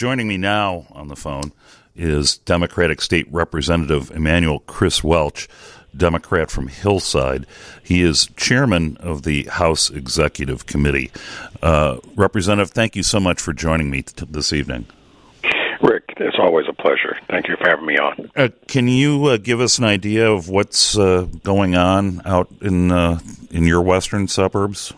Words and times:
joining 0.00 0.26
me 0.26 0.38
now 0.38 0.86
on 0.92 1.08
the 1.08 1.14
phone 1.14 1.52
is 1.94 2.38
Democratic 2.38 3.02
State 3.02 3.30
Representative 3.30 4.10
Emanuel 4.12 4.60
Chris 4.60 5.04
Welch, 5.04 5.46
Democrat 5.94 6.50
from 6.50 6.68
Hillside. 6.68 7.44
He 7.82 8.00
is 8.00 8.30
chairman 8.34 8.96
of 8.96 9.24
the 9.24 9.42
House 9.42 9.90
Executive 9.90 10.64
Committee. 10.64 11.10
Uh, 11.60 11.98
Representative, 12.16 12.70
thank 12.70 12.96
you 12.96 13.02
so 13.02 13.20
much 13.20 13.42
for 13.42 13.52
joining 13.52 13.90
me 13.90 14.00
t- 14.00 14.24
this 14.30 14.54
evening. 14.54 14.86
Rick, 15.82 16.04
it's 16.16 16.38
always 16.38 16.64
a 16.66 16.72
pleasure. 16.72 17.18
Thank 17.28 17.48
you 17.48 17.56
for 17.58 17.68
having 17.68 17.84
me 17.84 17.98
on. 17.98 18.30
Uh, 18.34 18.48
can 18.68 18.88
you 18.88 19.26
uh, 19.26 19.36
give 19.36 19.60
us 19.60 19.76
an 19.76 19.84
idea 19.84 20.30
of 20.32 20.48
what's 20.48 20.96
uh, 20.96 21.26
going 21.44 21.76
on 21.76 22.22
out 22.24 22.48
in 22.62 22.90
uh, 22.90 23.18
in 23.50 23.64
your 23.64 23.82
western 23.82 24.28
suburbs? 24.28 24.94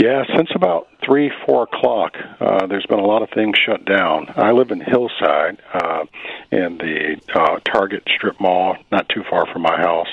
Yeah, 0.00 0.24
since 0.34 0.48
about 0.54 0.88
three, 1.04 1.30
four 1.44 1.64
o'clock, 1.64 2.16
uh, 2.40 2.66
there's 2.68 2.86
been 2.86 3.00
a 3.00 3.06
lot 3.06 3.20
of 3.22 3.28
things 3.34 3.58
shut 3.58 3.84
down. 3.84 4.32
I 4.34 4.52
live 4.52 4.70
in 4.70 4.80
Hillside, 4.80 5.60
uh, 5.74 6.06
and 6.50 6.80
the 6.80 7.20
uh, 7.34 7.58
Target 7.70 8.04
strip 8.16 8.40
mall, 8.40 8.78
not 8.90 9.10
too 9.10 9.22
far 9.28 9.44
from 9.52 9.60
my 9.60 9.76
house, 9.76 10.08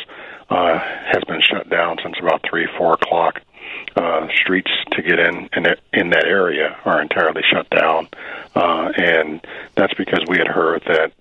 uh, 0.49 0.77
has 0.77 1.23
been 1.23 1.39
shut 1.39 1.69
down 1.69 1.99
since 2.03 2.17
about 2.19 2.43
three, 2.49 2.67
four 2.77 2.95
o'clock. 2.95 3.39
Uh, 3.95 4.27
streets 4.35 4.71
to 4.91 5.01
get 5.01 5.19
in 5.19 5.49
in, 5.55 5.65
it, 5.65 5.79
in 5.93 6.09
that 6.09 6.25
area 6.25 6.77
are 6.83 7.01
entirely 7.01 7.41
shut 7.49 7.69
down, 7.69 8.07
uh, 8.55 8.91
and 8.97 9.39
that's 9.75 9.93
because 9.93 10.21
we 10.27 10.37
had 10.37 10.47
heard 10.47 10.81
that 10.85 11.11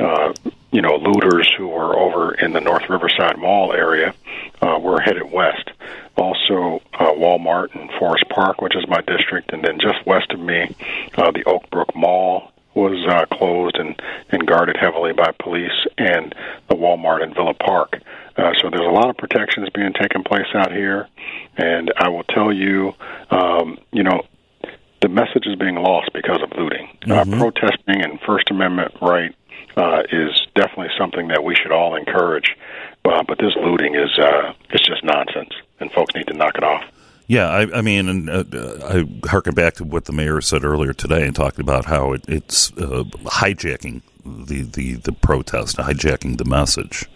uh, 0.00 0.32
you 0.72 0.82
know 0.82 0.96
looters 0.96 1.50
who 1.56 1.68
were 1.68 1.98
over 1.98 2.34
in 2.34 2.52
the 2.52 2.60
North 2.60 2.88
Riverside 2.88 3.38
Mall 3.38 3.72
area 3.72 4.14
uh, 4.60 4.78
were 4.80 5.00
headed 5.00 5.30
west 5.30 5.70
also 6.16 6.80
uh, 6.94 7.12
Walmart 7.12 7.74
in 7.74 7.88
Forest 7.98 8.24
Park, 8.30 8.60
which 8.60 8.74
is 8.76 8.84
my 8.88 9.00
district, 9.02 9.52
and 9.52 9.62
then 9.62 9.78
just 9.78 10.04
west 10.06 10.30
of 10.32 10.40
me, 10.40 10.74
uh, 11.16 11.30
the 11.30 11.44
Oakbrook 11.44 11.94
Mall 11.94 12.52
was 12.74 13.06
uh, 13.08 13.24
closed 13.34 13.76
and, 13.76 14.00
and 14.30 14.46
guarded 14.46 14.76
heavily 14.76 15.12
by 15.12 15.32
police, 15.42 15.86
and 15.96 16.34
the 16.68 16.74
Walmart 16.74 17.22
in 17.22 17.32
Villa 17.32 17.54
Park. 17.54 18.00
Uh, 18.36 18.52
so 18.60 18.68
there's 18.68 18.86
a 18.86 18.90
lot 18.90 19.08
of 19.08 19.16
protections 19.16 19.68
being 19.74 19.92
taken 19.94 20.22
place 20.22 20.46
out 20.54 20.72
here, 20.72 21.08
and 21.56 21.92
I 21.96 22.08
will 22.08 22.24
tell 22.24 22.52
you, 22.52 22.94
um, 23.30 23.78
you 23.92 24.02
know, 24.02 24.22
the 25.00 25.08
message 25.08 25.46
is 25.46 25.56
being 25.56 25.76
lost 25.76 26.10
because 26.12 26.42
of 26.42 26.50
looting. 26.58 26.88
Uh, 27.04 27.24
mm-hmm. 27.24 27.34
Uh, 27.34 27.38
protesting 27.38 28.02
and 28.02 28.20
First 28.26 28.50
Amendment 28.50 28.94
right 29.00 29.34
uh, 29.76 30.02
is 30.10 30.46
definitely 30.54 30.90
something 30.98 31.28
that 31.28 31.44
we 31.44 31.54
should 31.54 31.72
all 31.72 31.96
encourage. 31.96 32.56
Uh, 33.04 33.22
but 33.26 33.38
this 33.38 33.54
looting 33.56 33.94
is 33.94 34.18
uh, 34.18 34.52
it's 34.70 34.86
just 34.86 35.04
nonsense, 35.04 35.50
and 35.80 35.92
folks 35.92 36.14
need 36.14 36.26
to 36.26 36.34
knock 36.34 36.56
it 36.56 36.64
off. 36.64 36.82
Yeah, 37.28 37.48
I, 37.48 37.78
I 37.78 37.82
mean, 37.82 38.08
and 38.08 38.30
uh, 38.30 38.44
I 38.84 39.04
harken 39.28 39.54
back 39.54 39.74
to 39.74 39.84
what 39.84 40.04
the 40.04 40.12
mayor 40.12 40.40
said 40.40 40.64
earlier 40.64 40.92
today 40.92 41.26
and 41.26 41.34
talking 41.34 41.60
about 41.60 41.84
how 41.84 42.12
it, 42.12 42.24
it's 42.28 42.72
uh, 42.72 43.02
hijacking 43.24 44.02
the, 44.24 44.62
the, 44.62 44.94
the 44.94 45.12
protest, 45.12 45.76
hijacking 45.76 46.38
the 46.38 46.44
message. 46.44 47.06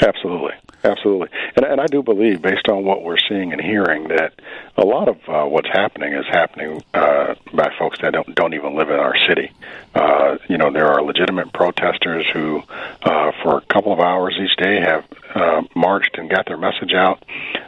Absolutely. 0.00 0.52
Absolutely, 0.84 1.28
and 1.56 1.64
and 1.64 1.80
I 1.80 1.86
do 1.86 2.02
believe, 2.02 2.42
based 2.42 2.68
on 2.68 2.84
what 2.84 3.02
we're 3.02 3.18
seeing 3.18 3.52
and 3.52 3.60
hearing, 3.60 4.08
that 4.08 4.32
a 4.76 4.84
lot 4.84 5.08
of 5.08 5.16
uh, 5.28 5.44
what's 5.44 5.68
happening 5.68 6.12
is 6.12 6.26
happening 6.26 6.82
uh, 6.92 7.34
by 7.52 7.72
folks 7.78 7.98
that 8.02 8.12
don't 8.12 8.34
don't 8.34 8.54
even 8.54 8.74
live 8.76 8.90
in 8.90 8.98
our 8.98 9.16
city. 9.28 9.52
Uh, 9.94 10.38
you 10.48 10.58
know, 10.58 10.72
there 10.72 10.88
are 10.88 11.02
legitimate 11.02 11.52
protesters 11.52 12.26
who, 12.32 12.62
uh, 13.02 13.32
for 13.42 13.58
a 13.58 13.60
couple 13.62 13.92
of 13.92 14.00
hours 14.00 14.36
each 14.40 14.56
day, 14.56 14.80
have 14.80 15.04
uh, 15.34 15.62
marched 15.74 16.18
and 16.18 16.28
got 16.30 16.46
their 16.46 16.56
message 16.58 16.92
out, 16.92 17.24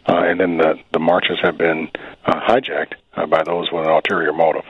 uh, 0.08 0.16
and 0.16 0.40
then 0.40 0.58
the 0.58 0.78
the 0.92 0.98
marches 0.98 1.38
have 1.42 1.56
been 1.56 1.88
uh, 2.24 2.40
hijacked 2.40 2.94
uh, 3.14 3.26
by 3.26 3.42
those 3.44 3.70
with 3.70 3.84
an 3.84 3.90
ulterior 3.90 4.32
motive. 4.32 4.64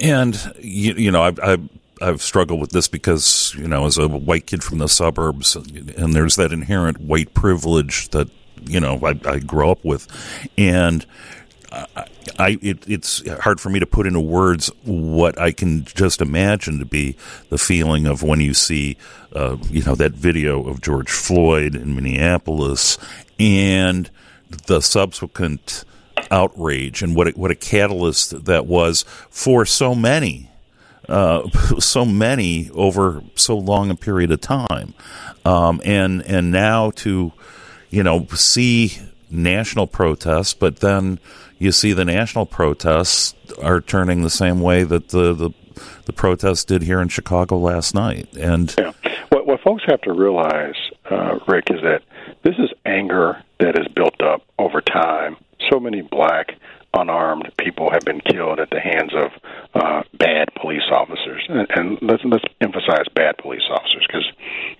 And 0.00 0.36
you, 0.58 0.94
you 0.94 1.10
know, 1.10 1.22
I, 1.22 1.32
I 1.42 1.58
I've 2.04 2.22
struggled 2.22 2.60
with 2.60 2.70
this 2.70 2.86
because 2.86 3.54
you 3.58 3.66
know, 3.66 3.86
as 3.86 3.96
a 3.96 4.06
white 4.06 4.46
kid 4.46 4.62
from 4.62 4.78
the 4.78 4.88
suburbs, 4.88 5.56
and 5.56 6.12
there's 6.12 6.36
that 6.36 6.52
inherent 6.52 7.00
white 7.00 7.32
privilege 7.34 8.10
that 8.10 8.28
you 8.62 8.80
know 8.80 9.00
I, 9.02 9.18
I 9.28 9.38
grew 9.38 9.70
up 9.70 9.84
with, 9.84 10.06
and 10.58 11.04
I, 11.72 12.06
I 12.38 12.58
it, 12.60 12.88
it's 12.88 13.26
hard 13.40 13.58
for 13.60 13.70
me 13.70 13.80
to 13.80 13.86
put 13.86 14.06
into 14.06 14.20
words 14.20 14.70
what 14.84 15.40
I 15.40 15.52
can 15.52 15.84
just 15.84 16.20
imagine 16.20 16.78
to 16.78 16.84
be 16.84 17.16
the 17.48 17.58
feeling 17.58 18.06
of 18.06 18.22
when 18.22 18.40
you 18.40 18.52
see, 18.52 18.96
uh, 19.32 19.56
you 19.70 19.82
know, 19.82 19.94
that 19.94 20.12
video 20.12 20.66
of 20.68 20.82
George 20.82 21.10
Floyd 21.10 21.74
in 21.74 21.94
Minneapolis 21.94 22.98
and 23.38 24.10
the 24.66 24.80
subsequent 24.80 25.84
outrage 26.30 27.02
and 27.02 27.16
what 27.16 27.28
a, 27.28 27.30
what 27.32 27.50
a 27.50 27.54
catalyst 27.54 28.44
that 28.44 28.66
was 28.66 29.04
for 29.30 29.64
so 29.64 29.94
many 29.94 30.50
uh, 31.08 31.48
so 31.78 32.04
many 32.04 32.70
over 32.70 33.22
so 33.34 33.56
long 33.56 33.90
a 33.90 33.94
period 33.94 34.30
of 34.30 34.40
time, 34.40 34.94
um, 35.44 35.80
and 35.84 36.22
and 36.22 36.50
now 36.50 36.90
to 36.92 37.32
you 37.90 38.02
know 38.02 38.26
see 38.34 38.98
national 39.30 39.86
protests, 39.86 40.54
but 40.54 40.80
then 40.80 41.18
you 41.58 41.72
see 41.72 41.92
the 41.92 42.04
national 42.04 42.46
protests 42.46 43.34
are 43.62 43.80
turning 43.80 44.22
the 44.22 44.30
same 44.30 44.60
way 44.60 44.84
that 44.84 45.08
the 45.08 45.32
the, 45.34 45.50
the 46.06 46.12
protests 46.12 46.64
did 46.64 46.82
here 46.82 47.00
in 47.00 47.08
Chicago 47.08 47.58
last 47.58 47.94
night, 47.94 48.28
and 48.36 48.74
yeah. 48.78 48.92
what 49.30 49.46
what 49.46 49.60
folks 49.60 49.82
have 49.86 50.00
to 50.02 50.12
realize, 50.12 50.76
uh, 51.10 51.38
Rick, 51.46 51.70
is 51.70 51.80
that 51.82 52.02
this 52.42 52.54
is 52.58 52.70
anger 52.84 53.42
that 53.60 53.78
is 53.78 53.86
built 53.94 54.20
up 54.22 54.42
over 54.58 54.80
time. 54.80 55.36
So 55.70 55.80
many 55.80 56.02
black 56.02 56.54
unarmed 56.94 57.50
people 57.58 57.90
have 57.90 58.04
been 58.04 58.20
killed 58.20 58.60
at 58.60 58.70
the 58.70 58.80
hands 58.80 59.12
of 59.14 59.30
uh, 59.74 60.02
bad 60.18 60.48
police 60.60 60.88
officers, 60.90 61.44
and, 61.48 61.66
and 61.70 61.98
let's 62.02 62.22
let's 62.24 62.44
emphasize 62.60 63.06
bad 63.14 63.36
police 63.38 63.68
officers 63.70 64.06
because 64.06 64.32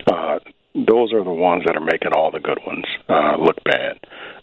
uh, 0.06 0.38
those 0.74 1.12
are 1.12 1.24
the 1.24 1.30
ones 1.32 1.62
that 1.66 1.76
are 1.76 1.84
making 1.84 2.12
all 2.12 2.30
the 2.30 2.40
good 2.40 2.58
ones 2.66 2.84
uh, 3.08 3.36
look 3.38 3.62
bad. 3.64 3.98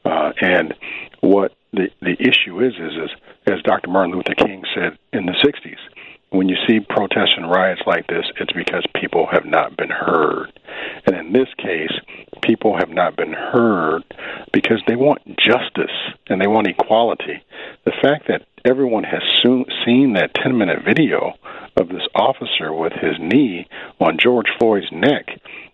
Uh, 0.06 0.32
and 0.42 0.74
what 1.22 1.54
the 1.74 1.90
the 2.02 2.16
issue 2.20 2.60
is 2.62 2.74
is 2.76 2.94
is 3.04 3.10
as 3.48 3.62
Dr. 3.64 3.90
Martin 3.90 4.16
Luther 4.16 4.36
King 4.36 4.64
said 4.74 4.98
in 5.14 5.26
the 5.26 5.34
'60s, 5.34 5.78
when 6.32 6.48
you 6.48 6.56
see 6.68 6.80
protests 6.80 7.36
and 7.36 7.50
riots 7.50 7.82
like 7.86 8.08
this, 8.08 8.26
it's 8.40 8.54
because 8.54 8.86
people 8.96 9.28
have 9.32 9.46
not 9.46 9.76
been 9.76 9.90
heard. 9.90 10.52
And 11.06 11.16
in 11.16 11.34
this 11.34 11.50
case, 11.58 11.92
people 12.42 12.78
have 12.78 12.90
not 12.90 13.18
been 13.18 13.34
heard 13.34 14.04
because 14.54 14.82
they 14.88 14.96
want 14.96 15.22
justice 15.38 15.92
and 16.28 16.42
they 16.42 16.48
want 16.48 16.68
equality. 16.68 17.44
The 17.86 17.94
fact 18.02 18.28
that 18.28 18.46
everyone 18.66 19.04
has 19.04 19.22
soon 19.42 19.66
seen 19.86 20.14
that 20.14 20.36
10 20.36 20.58
minute 20.58 20.80
video 20.86 21.34
of 21.78 21.90
this 21.90 22.08
officer 22.14 22.74
with 22.74 22.94
his 22.94 23.16
knee 23.20 23.68
on 24.00 24.18
George 24.20 24.48
Floyd's 24.60 24.92
neck, 24.92 25.28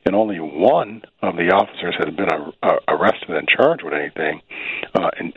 and 0.05 0.15
only 0.15 0.39
one 0.39 1.01
of 1.21 1.35
the 1.35 1.51
officers 1.51 1.95
has 1.97 2.15
been 2.15 2.29
uh, 2.29 2.75
arrested 2.87 3.31
and 3.31 3.47
charged 3.47 3.83
with 3.83 3.93
anything, 3.93 4.41
uh, 4.95 5.09
and 5.19 5.33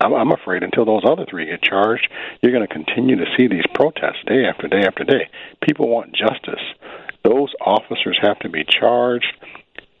I'm 0.00 0.32
afraid 0.32 0.62
until 0.62 0.84
those 0.84 1.04
other 1.04 1.24
three 1.28 1.46
get 1.46 1.62
charged, 1.62 2.08
you're 2.40 2.52
going 2.52 2.66
to 2.66 2.72
continue 2.72 3.16
to 3.16 3.26
see 3.36 3.46
these 3.46 3.66
protests 3.74 4.24
day 4.26 4.44
after 4.44 4.66
day 4.68 4.84
after 4.86 5.04
day. 5.04 5.28
People 5.62 5.88
want 5.88 6.14
justice. 6.14 6.62
Those 7.24 7.52
officers 7.60 8.18
have 8.22 8.38
to 8.40 8.48
be 8.48 8.64
charged, 8.64 9.32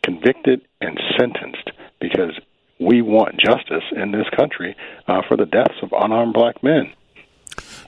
convicted, 0.02 0.62
and 0.80 0.98
sentenced 1.18 1.70
because 2.00 2.38
we 2.78 3.02
want 3.02 3.38
justice 3.38 3.84
in 3.92 4.12
this 4.12 4.28
country 4.36 4.76
uh, 5.06 5.22
for 5.26 5.36
the 5.36 5.46
deaths 5.46 5.74
of 5.82 5.92
unarmed 5.92 6.34
black 6.34 6.62
men. 6.62 6.92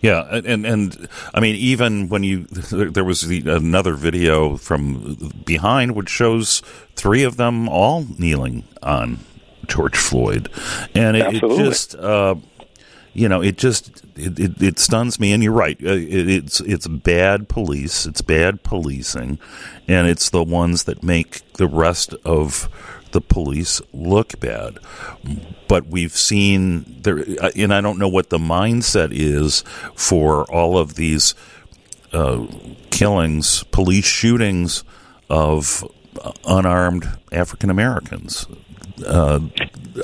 Yeah, 0.01 0.41
and 0.45 0.65
and 0.65 1.09
I 1.35 1.41
mean, 1.41 1.57
even 1.57 2.09
when 2.09 2.23
you 2.23 2.45
there 2.45 3.05
was 3.05 3.23
the, 3.23 3.43
another 3.47 3.95
video 3.95 4.57
from 4.57 5.33
behind 5.45 5.95
which 5.95 6.09
shows 6.09 6.63
three 6.97 7.23
of 7.23 7.37
them 7.37 7.69
all 7.69 8.07
kneeling 8.19 8.65
on 8.83 9.19
George 9.67 9.97
Floyd, 9.97 10.49
and 10.95 11.17
it, 11.17 11.35
it 11.35 11.41
just. 11.57 11.95
Uh, 11.95 12.37
you 13.13 13.29
know, 13.29 13.43
it 13.43 13.59
just 13.59 14.05
it, 14.17 14.39
it, 14.39 14.63
it, 14.63 14.79
stuns 14.79 15.19
me. 15.19 15.33
And 15.33 15.43
you're 15.43 15.53
right; 15.53 15.77
uh, 15.83 15.95
it, 15.95 16.29
it's 16.29 16.61
it's 16.61 16.87
bad 16.87 17.49
police, 17.49 18.07
it's 18.07 18.23
bad 18.23 18.63
policing, 18.63 19.41
and 19.89 20.07
it's 20.07 20.31
the 20.31 20.45
ones 20.45 20.85
that 20.85 21.03
make 21.03 21.53
the 21.55 21.67
rest 21.67 22.15
of 22.25 22.69
the 23.13 23.21
police 23.21 23.81
look 23.93 24.39
bad. 24.41 24.79
But 25.69 25.87
we've 25.87 26.17
seen 26.17 27.01
there, 27.03 27.25
uh, 27.41 27.51
and 27.57 27.73
I 27.73 27.81
don't 27.81 27.99
know 27.99 28.09
what 28.09 28.31
the 28.31 28.39
mindset 28.39 29.11
is 29.13 29.63
for 29.95 30.45
all 30.51 30.79
of 30.79 30.95
these 30.95 31.35
uh, 32.13 32.47
killings, 32.91 33.63
police 33.65 34.07
shootings 34.07 34.85
of 35.29 35.85
unarmed 36.45 37.09
African 37.33 37.71
Americans. 37.71 38.47
Uh, 39.07 39.41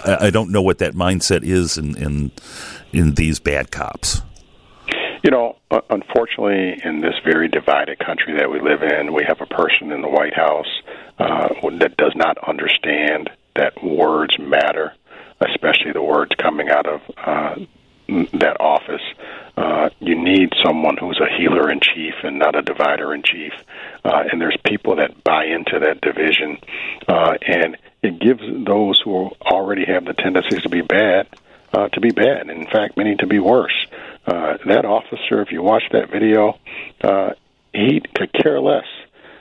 I, 0.05 0.27
I, 0.27 0.31
don't 0.31 0.51
know 0.51 0.63
what 0.63 0.79
that 0.79 0.95
mindset 0.95 1.43
is 1.43 1.77
in, 1.77 1.97
in 1.97 2.31
in 2.93 3.15
these 3.15 3.39
bad 3.41 3.71
cops. 3.71 4.23
You 5.23 5.31
know, 5.31 5.57
unfortunately, 5.91 6.81
in 6.85 7.01
this 7.01 7.15
very 7.25 7.49
divided 7.49 7.99
country 7.99 8.35
that 8.39 8.51
we 8.51 8.61
live 8.61 8.83
in, 8.83 9.13
we 9.13 9.25
have 9.27 9.41
a 9.41 9.47
person 9.47 9.91
in 9.91 10.01
the 10.01 10.09
White 10.09 10.35
House 10.35 10.69
uh, 11.19 11.49
that 11.79 11.97
does 11.97 12.13
not 12.15 12.37
understand 12.47 13.31
that 13.55 13.83
words 13.83 14.39
matter, 14.39 14.93
especially 15.41 15.93
the 15.93 16.03
words 16.03 16.33
coming 16.39 16.69
out 16.69 16.87
of 16.87 17.01
uh, 17.17 17.55
that 18.35 18.57
office. 18.61 19.03
Uh, 19.57 19.89
you 20.01 20.23
need 20.23 20.53
someone 20.65 20.97
who's 20.99 21.19
a 21.21 21.37
healer 21.37 21.71
in 21.71 21.81
chief 21.81 22.15
and 22.23 22.39
not 22.39 22.55
a 22.55 22.63
divider 22.63 23.15
in 23.15 23.23
chief. 23.23 23.53
Uh, 24.05 24.25
and 24.31 24.41
there's 24.41 24.57
people 24.65 24.97
that 24.97 25.25
buy 25.25 25.47
into 25.47 25.79
that 25.81 26.01
division, 26.03 26.59
uh, 27.09 27.35
and 27.47 27.77
it 28.03 28.21
gives 28.21 28.43
those 28.65 29.01
who 29.01 29.31
already 29.41 29.85
have 29.87 30.05
the 30.05 30.13
tendencies 30.13 30.63
to 30.63 30.69
be 30.69 30.83
bad 30.83 31.27
uh, 31.73 31.89
to 31.89 32.01
be 32.01 32.11
bad. 32.11 32.49
In 32.49 32.67
fact, 32.67 32.97
many 32.97 33.17
to 33.17 33.27
be 33.27 33.39
worse. 33.39 33.87
Uh, 34.27 34.57
that 34.67 34.85
officer, 34.85 35.43
if 35.43 35.53
you 35.53 35.63
watch 35.63 35.85
that 35.93 36.11
video, 36.11 36.59
uh, 37.03 37.31
he 37.73 38.01
could 38.15 38.33
care 38.33 38.61
less 38.61 38.87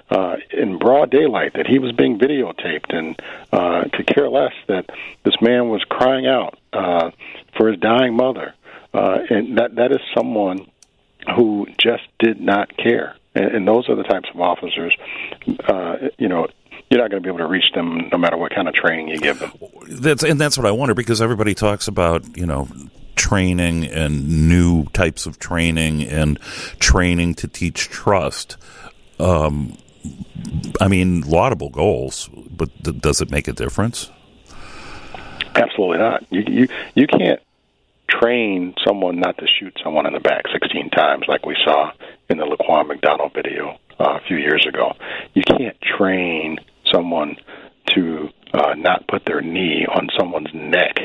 uh, 0.10 0.38
in 0.52 0.78
broad 0.78 1.10
daylight 1.10 1.54
that 1.54 1.68
he 1.68 1.80
was 1.80 1.92
being 1.92 2.20
videotaped 2.20 2.96
and 2.96 3.20
uh, 3.52 3.86
could 3.92 4.08
care 4.08 4.30
less 4.30 4.54
that 4.68 4.90
this 5.24 5.36
man 5.42 5.70
was 5.70 5.84
crying 5.84 6.28
out 6.28 6.60
uh, 6.74 7.12
for 7.58 7.72
his 7.72 7.80
dying 7.80 8.16
mother. 8.16 8.54
Uh, 8.94 9.20
and 9.30 9.58
that 9.58 9.76
that 9.76 9.92
is 9.92 10.00
someone 10.16 10.70
who 11.36 11.68
just 11.78 12.04
did 12.20 12.40
not 12.40 12.76
care. 12.78 13.16
And, 13.34 13.46
and 13.46 13.68
those 13.68 13.90
are 13.90 13.96
the 13.96 14.04
types 14.04 14.30
of 14.34 14.40
officers, 14.40 14.96
uh, 15.68 15.98
you 16.18 16.30
know, 16.30 16.48
you're 16.90 17.02
not 17.02 17.10
going 17.10 17.22
to 17.22 17.28
be 17.28 17.30
able 17.30 17.40
to 17.40 17.48
reach 17.48 17.72
them 17.74 18.10
no 18.12 18.18
matter 18.18 18.38
what 18.38 18.54
kind 18.54 18.68
of 18.68 18.74
training 18.74 19.10
you 19.10 19.18
give 19.18 19.40
them. 19.40 19.52
That's 19.88 20.24
and 20.24 20.40
that's 20.40 20.58
what 20.58 20.68
I 20.68 20.72
wonder 20.72 20.94
because 20.94 21.22
everybody 21.22 21.56
talks 21.56 21.88
about 21.88 22.38
you 22.38 22.46
know 22.46 22.68
training 23.16 23.86
and 23.86 24.50
new 24.50 24.86
types 24.94 25.26
of 25.26 25.40
training 25.40 26.04
and 26.04 26.40
training 26.80 27.36
to 27.36 27.48
teach 27.48 27.90
trust. 27.90 28.58
Um, 29.20 29.78
I 30.82 30.88
mean, 30.88 31.22
laudable 31.22 31.70
goals, 31.70 32.30
but 32.50 32.70
th- 32.84 33.00
does 33.00 33.22
it 33.22 33.32
make 33.32 33.48
a 33.48 33.54
difference? 33.54 34.12
Absolutely 35.56 36.00
not. 36.00 36.26
You 36.32 36.44
you 36.48 36.68
you 36.96 37.08
can't 37.08 37.40
train 38.10 38.74
someone 38.86 39.20
not 39.20 39.38
to 39.38 39.46
shoot 39.48 39.78
someone 39.84 40.06
in 40.06 40.14
the 40.14 40.20
back 40.20 40.46
16 40.52 40.90
times 40.92 41.26
like 41.28 41.46
we 41.46 41.56
saw 41.64 41.92
in 42.30 42.38
the 42.38 42.46
Laquan 42.46 42.88
McDonald 42.88 43.34
video 43.34 43.78
uh, 44.00 44.18
a 44.18 44.22
few 44.28 44.38
years 44.38 44.66
ago. 44.68 44.94
You 45.34 45.44
can't 45.44 45.78
train 45.82 46.58
someone 46.92 47.36
to 47.96 48.30
uh, 48.54 48.74
not 48.76 49.08
put 49.08 49.26
their 49.26 49.42
knee 49.42 49.86
on 49.88 50.10
someone's 50.18 50.54
neck 50.54 50.98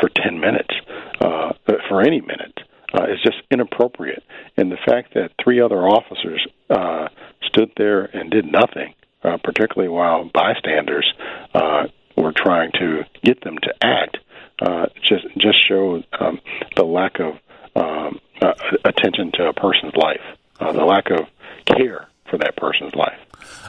for 0.00 0.08
10 0.08 0.38
minutes, 0.40 0.74
uh, 1.20 1.52
for 1.88 2.00
any 2.02 2.20
minute. 2.20 2.58
Uh, 2.94 3.04
is 3.04 3.20
just 3.22 3.36
inappropriate. 3.50 4.22
And 4.56 4.72
the 4.72 4.78
fact 4.86 5.12
that 5.12 5.32
three 5.44 5.60
other 5.60 5.86
officers 5.86 6.46
uh, 6.70 7.08
stood 7.48 7.70
there 7.76 8.04
and 8.04 8.30
did 8.30 8.46
nothing, 8.46 8.94
uh, 9.22 9.38
particularly 9.42 9.88
while 9.88 10.30
bystanders 10.32 11.12
uh, 11.54 11.88
were 12.16 12.32
trying 12.32 12.72
to 12.72 13.04
get 13.22 13.42
them 13.42 13.58
to 13.62 13.74
act, 13.82 14.18
uh, 14.60 14.86
just 15.02 15.26
just 15.36 15.66
showed 15.66 16.04
um, 16.18 16.40
the 16.76 16.84
lack 16.84 17.20
of 17.20 17.34
um, 17.76 18.20
uh, 18.40 18.54
attention 18.84 19.30
to 19.32 19.48
a 19.48 19.52
person's 19.52 19.94
life, 19.96 20.20
uh, 20.60 20.72
the 20.72 20.84
lack 20.84 21.10
of 21.10 21.26
care 21.66 22.08
for 22.30 22.38
that 22.38 22.56
person's 22.56 22.94
life. 22.94 23.18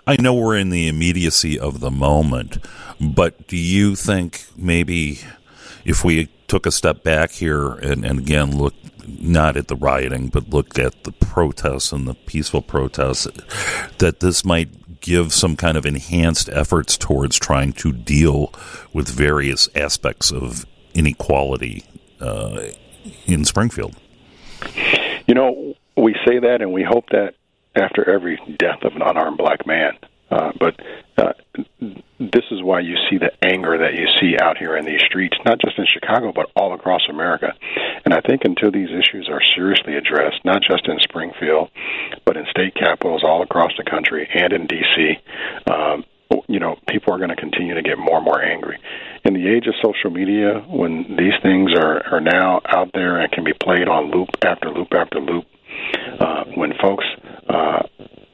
I 0.08 0.18
know 0.20 0.34
we're 0.34 0.58
in 0.58 0.70
the 0.70 0.88
immediacy 0.88 1.60
of 1.60 1.80
the 1.80 1.92
moment, 1.92 2.58
but 3.00 3.48
do 3.48 3.58
you 3.58 3.96
think 3.96 4.46
maybe 4.58 5.20
if 5.86 6.04
we 6.04 6.30
took 6.48 6.66
a 6.66 6.72
step 6.72 7.04
back 7.04 7.32
here 7.32 7.74
and, 7.74 8.04
and 8.04 8.20
again 8.20 8.58
look 8.58 8.74
not 9.20 9.58
at 9.58 9.68
the 9.68 9.76
rioting, 9.76 10.28
but 10.28 10.50
look 10.50 10.78
at 10.78 11.04
the 11.04 11.12
protests 11.12 11.92
and 11.92 12.08
the 12.08 12.14
peaceful 12.14 12.62
protests, 12.62 13.28
that 13.98 14.20
this 14.20 14.46
might 14.46 15.02
give 15.02 15.34
some 15.34 15.56
kind 15.56 15.78
of 15.78 15.86
enhanced 15.86 16.50
efforts 16.50 16.98
towards 16.98 17.38
trying 17.38 17.74
to 17.74 17.92
deal 17.92 18.54
with 18.94 19.08
various 19.08 19.70
aspects 19.76 20.32
of 20.32 20.66
inequality 20.94 21.84
uh, 22.20 22.62
in 23.26 23.46
Springfield? 23.46 23.96
You 25.28 25.36
know, 25.36 25.76
we 25.96 26.16
say 26.28 26.40
that 26.40 26.62
and 26.62 26.74
we 26.74 26.84
hope 26.84 27.10
that 27.12 27.36
after 27.76 28.10
every 28.10 28.40
death 28.58 28.84
of 28.84 28.96
an 28.96 29.02
unarmed 29.02 29.38
black 29.38 29.66
man. 29.66 29.98
Uh, 30.32 30.52
but 30.60 30.76
uh, 31.18 31.34
this 32.20 32.46
is 32.52 32.62
why 32.62 32.80
you 32.80 32.96
see 33.10 33.18
the 33.18 33.32
anger 33.44 33.78
that 33.78 33.94
you 33.94 34.06
see 34.20 34.38
out 34.40 34.58
here 34.58 34.78
in 34.78 34.86
these 34.86 35.02
streets, 35.06 35.38
not 35.46 35.60
just 35.60 35.78
in 35.78 35.86
Chicago, 35.92 36.32
but 36.34 36.52
all 36.56 36.74
across 36.74 37.02
America. 37.10 37.54
And 38.06 38.14
I 38.14 38.22
think 38.22 38.44
until 38.46 38.72
these 38.72 38.90
issues 38.90 39.28
are 39.30 39.42
seriously 39.56 39.96
addressed, 39.96 40.44
not 40.46 40.62
just 40.62 40.88
in 40.88 41.00
Springfield, 41.00 41.70
but 42.26 42.38
in 42.38 42.46
state 42.52 42.76
capitals 42.76 43.24
all 43.24 43.42
across 43.42 43.72
the 43.78 43.90
country 43.90 44.30
and 44.34 44.54
in 44.54 44.68
D.C., 44.68 45.18
um, 45.72 46.06
you 46.48 46.60
know, 46.60 46.78
people 46.88 47.14
are 47.14 47.18
going 47.18 47.30
to 47.30 47.36
continue 47.36 47.74
to 47.74 47.82
get 47.82 47.98
more 47.98 48.18
and 48.18 48.26
more 48.26 48.42
angry. 48.42 48.78
In 49.26 49.34
the 49.34 49.48
age 49.48 49.68
of 49.68 49.74
social 49.84 50.12
media, 50.12 50.64
when 50.68 51.16
these 51.18 51.34
things 51.42 51.72
are, 51.74 52.06
are 52.06 52.22
now 52.22 52.62
out 52.66 52.92
there 52.94 53.20
and 53.20 53.32
can 53.32 53.44
be 53.44 53.54
played 53.54 53.88
on 53.88 54.12
loop 54.12 54.30
after 54.44 54.70
loop 54.70 54.94
after 54.94 55.20
loop, 55.20 55.46
uh, 56.20 56.44
when 56.56 56.74
folks, 56.82 57.06
uh, 57.48 57.84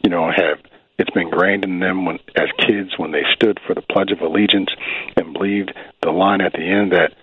you 0.03 0.09
know, 0.09 0.29
have 0.29 0.59
it's 0.97 1.09
been 1.11 1.23
ingrained 1.23 1.63
in 1.63 1.79
them 1.79 2.05
when, 2.05 2.19
as 2.35 2.49
kids 2.59 2.97
when 2.97 3.11
they 3.11 3.23
stood 3.33 3.59
for 3.65 3.73
the 3.73 3.81
Pledge 3.81 4.11
of 4.11 4.21
Allegiance 4.21 4.69
and 5.17 5.33
believed 5.33 5.73
the 6.01 6.11
line 6.11 6.41
at 6.41 6.53
the 6.53 6.59
end 6.59 6.91
that 6.93 7.13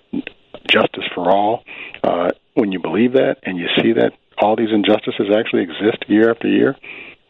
justice 0.68 1.04
for 1.14 1.30
all. 1.30 1.64
Uh, 2.02 2.30
when 2.54 2.72
you 2.72 2.80
believe 2.80 3.12
that 3.14 3.38
and 3.42 3.58
you 3.58 3.66
see 3.80 3.92
that 3.92 4.12
all 4.38 4.56
these 4.56 4.72
injustices 4.72 5.28
actually 5.34 5.62
exist 5.62 6.04
year 6.08 6.30
after 6.30 6.48
year, 6.48 6.76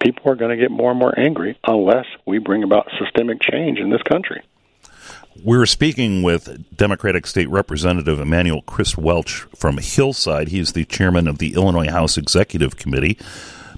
people 0.01 0.31
are 0.31 0.35
going 0.35 0.57
to 0.57 0.61
get 0.61 0.71
more 0.71 0.91
and 0.91 0.99
more 0.99 1.19
angry 1.19 1.59
unless 1.67 2.07
we 2.27 2.39
bring 2.39 2.63
about 2.63 2.89
systemic 2.99 3.41
change 3.41 3.79
in 3.79 3.91
this 3.91 4.03
country. 4.03 4.43
We're 5.43 5.67
speaking 5.67 6.23
with 6.23 6.77
Democratic 6.77 7.27
State 7.27 7.49
Representative 7.49 8.21
Emanuel 8.21 8.63
Chris 8.63 8.99
Welch 8.99 9.47
from 9.57 9.79
Hillside. 9.79 10.49
He's 10.49 10.73
the 10.73 10.85
chairman 10.85 11.27
of 11.27 11.39
the 11.39 11.55
Illinois 11.55 11.91
House 11.91 12.19
Executive 12.19 12.77
Committee. 12.77 13.19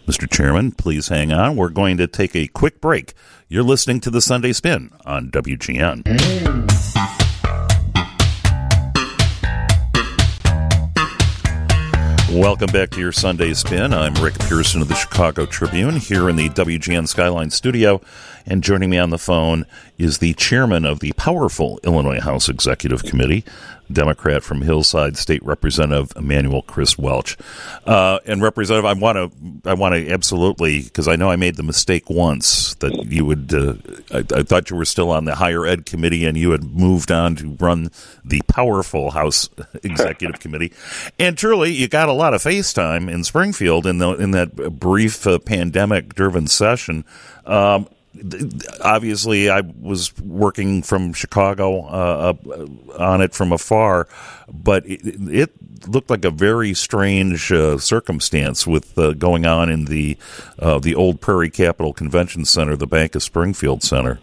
Mr. 0.07 0.31
Chairman, 0.31 0.71
please 0.71 1.09
hang 1.09 1.33
on. 1.33 1.57
We're 1.57 1.71
going 1.71 1.97
to 1.97 2.07
take 2.07 2.37
a 2.37 2.47
quick 2.49 2.81
break. 2.81 3.15
You're 3.49 3.63
listening 3.63 4.01
to 4.01 4.11
the 4.11 4.21
Sunday 4.21 4.53
Spin 4.53 4.91
on 5.07 5.31
WGN. 5.31 6.05
Welcome 12.35 12.73
back 12.73 12.91
to 12.91 13.01
your 13.01 13.13
Sunday 13.13 13.55
Spin. 13.55 13.95
I'm 13.95 14.13
Rick 14.15 14.39
Pearson 14.41 14.83
of 14.83 14.89
the 14.89 14.95
Chicago 14.95 15.47
Tribune 15.47 15.97
here 15.97 16.29
in 16.29 16.37
the 16.37 16.49
WGN 16.51 17.09
Skyline 17.09 17.51
studio. 17.51 18.01
And 18.45 18.63
joining 18.63 18.91
me 18.91 18.99
on 18.99 19.11
the 19.11 19.19
phone 19.19 19.65
is 19.99 20.19
the 20.19 20.35
chairman 20.35 20.85
of 20.85 21.01
the 21.01 21.13
powerful 21.13 21.79
Illinois 21.85 22.21
House 22.21 22.49
Executive 22.49 23.05
Committee, 23.05 23.45
Democrat 23.93 24.43
from 24.43 24.63
Hillside, 24.63 25.17
State 25.17 25.43
Representative 25.45 26.13
Emanuel 26.17 26.63
Chris 26.63 26.99
Welch. 26.99 27.37
Uh, 27.87 28.19
and 28.27 28.43
Representative, 28.43 28.85
I 28.85 28.93
want 28.95 29.17
to, 29.17 29.71
I 29.71 29.75
want 29.75 29.95
to 29.95 30.11
absolutely, 30.11 30.83
because 30.83 31.09
I 31.09 31.17
know 31.17 31.31
I 31.31 31.37
made 31.37 31.57
the 31.57 31.63
mistake 31.63 32.09
once 32.09 32.75
that 32.77 33.07
you 33.07 33.25
would, 33.25 33.53
uh, 33.53 33.75
I, 34.11 34.19
I, 34.39 34.43
thought 34.43 34.71
you 34.71 34.77
were 34.77 34.85
still 34.85 35.11
on 35.11 35.25
the 35.25 35.35
Higher 35.35 35.67
Ed 35.67 35.87
Committee 35.87 36.25
and 36.25 36.37
you 36.37 36.51
had 36.51 36.65
moved 36.65 37.11
on 37.11 37.37
to 37.37 37.57
run 37.61 37.91
the 38.25 38.43
powerful 38.49 39.11
House 39.11 39.49
Executive 39.83 40.41
Committee. 40.41 40.73
And 41.19 41.37
truly, 41.37 41.73
you 41.73 41.89
got 41.89 42.09
a 42.09 42.13
lot 42.13 42.35
of 42.35 42.43
FaceTime 42.43 43.11
in 43.11 43.25
Springfield 43.25 43.87
in 43.87 43.99
the 43.99 44.15
in 44.15 44.31
that 44.33 44.79
brief 44.79 45.27
uh, 45.27 45.39
pandemic-driven 45.39 46.47
session. 46.47 47.05
Um, 47.47 47.89
obviously 48.81 49.51
I 49.51 49.61
was 49.61 50.17
working 50.19 50.83
from 50.83 51.13
Chicago 51.13 51.85
uh, 51.87 52.35
on 52.99 53.21
it 53.21 53.35
from 53.35 53.53
afar, 53.53 54.09
but 54.53 54.87
it, 54.87 55.01
it, 55.05 55.53
looked 55.87 56.09
like 56.09 56.25
a 56.25 56.31
very 56.31 56.73
strange 56.73 57.53
uh, 57.53 57.77
circumstance 57.77 58.67
with 58.67 58.97
uh, 58.99 59.13
going 59.13 59.45
on 59.45 59.69
in 59.69 59.85
the 59.85 60.17
uh, 60.59 60.79
the 60.79 60.95
old 60.95 61.21
Prairie 61.21 61.51
Capital 61.51 61.93
Convention 61.93 62.47
Center, 62.47 62.75
the 62.75 62.87
Bank 62.87 63.15
of 63.15 63.23
Springfield 63.23 63.83
Center. 63.83 64.19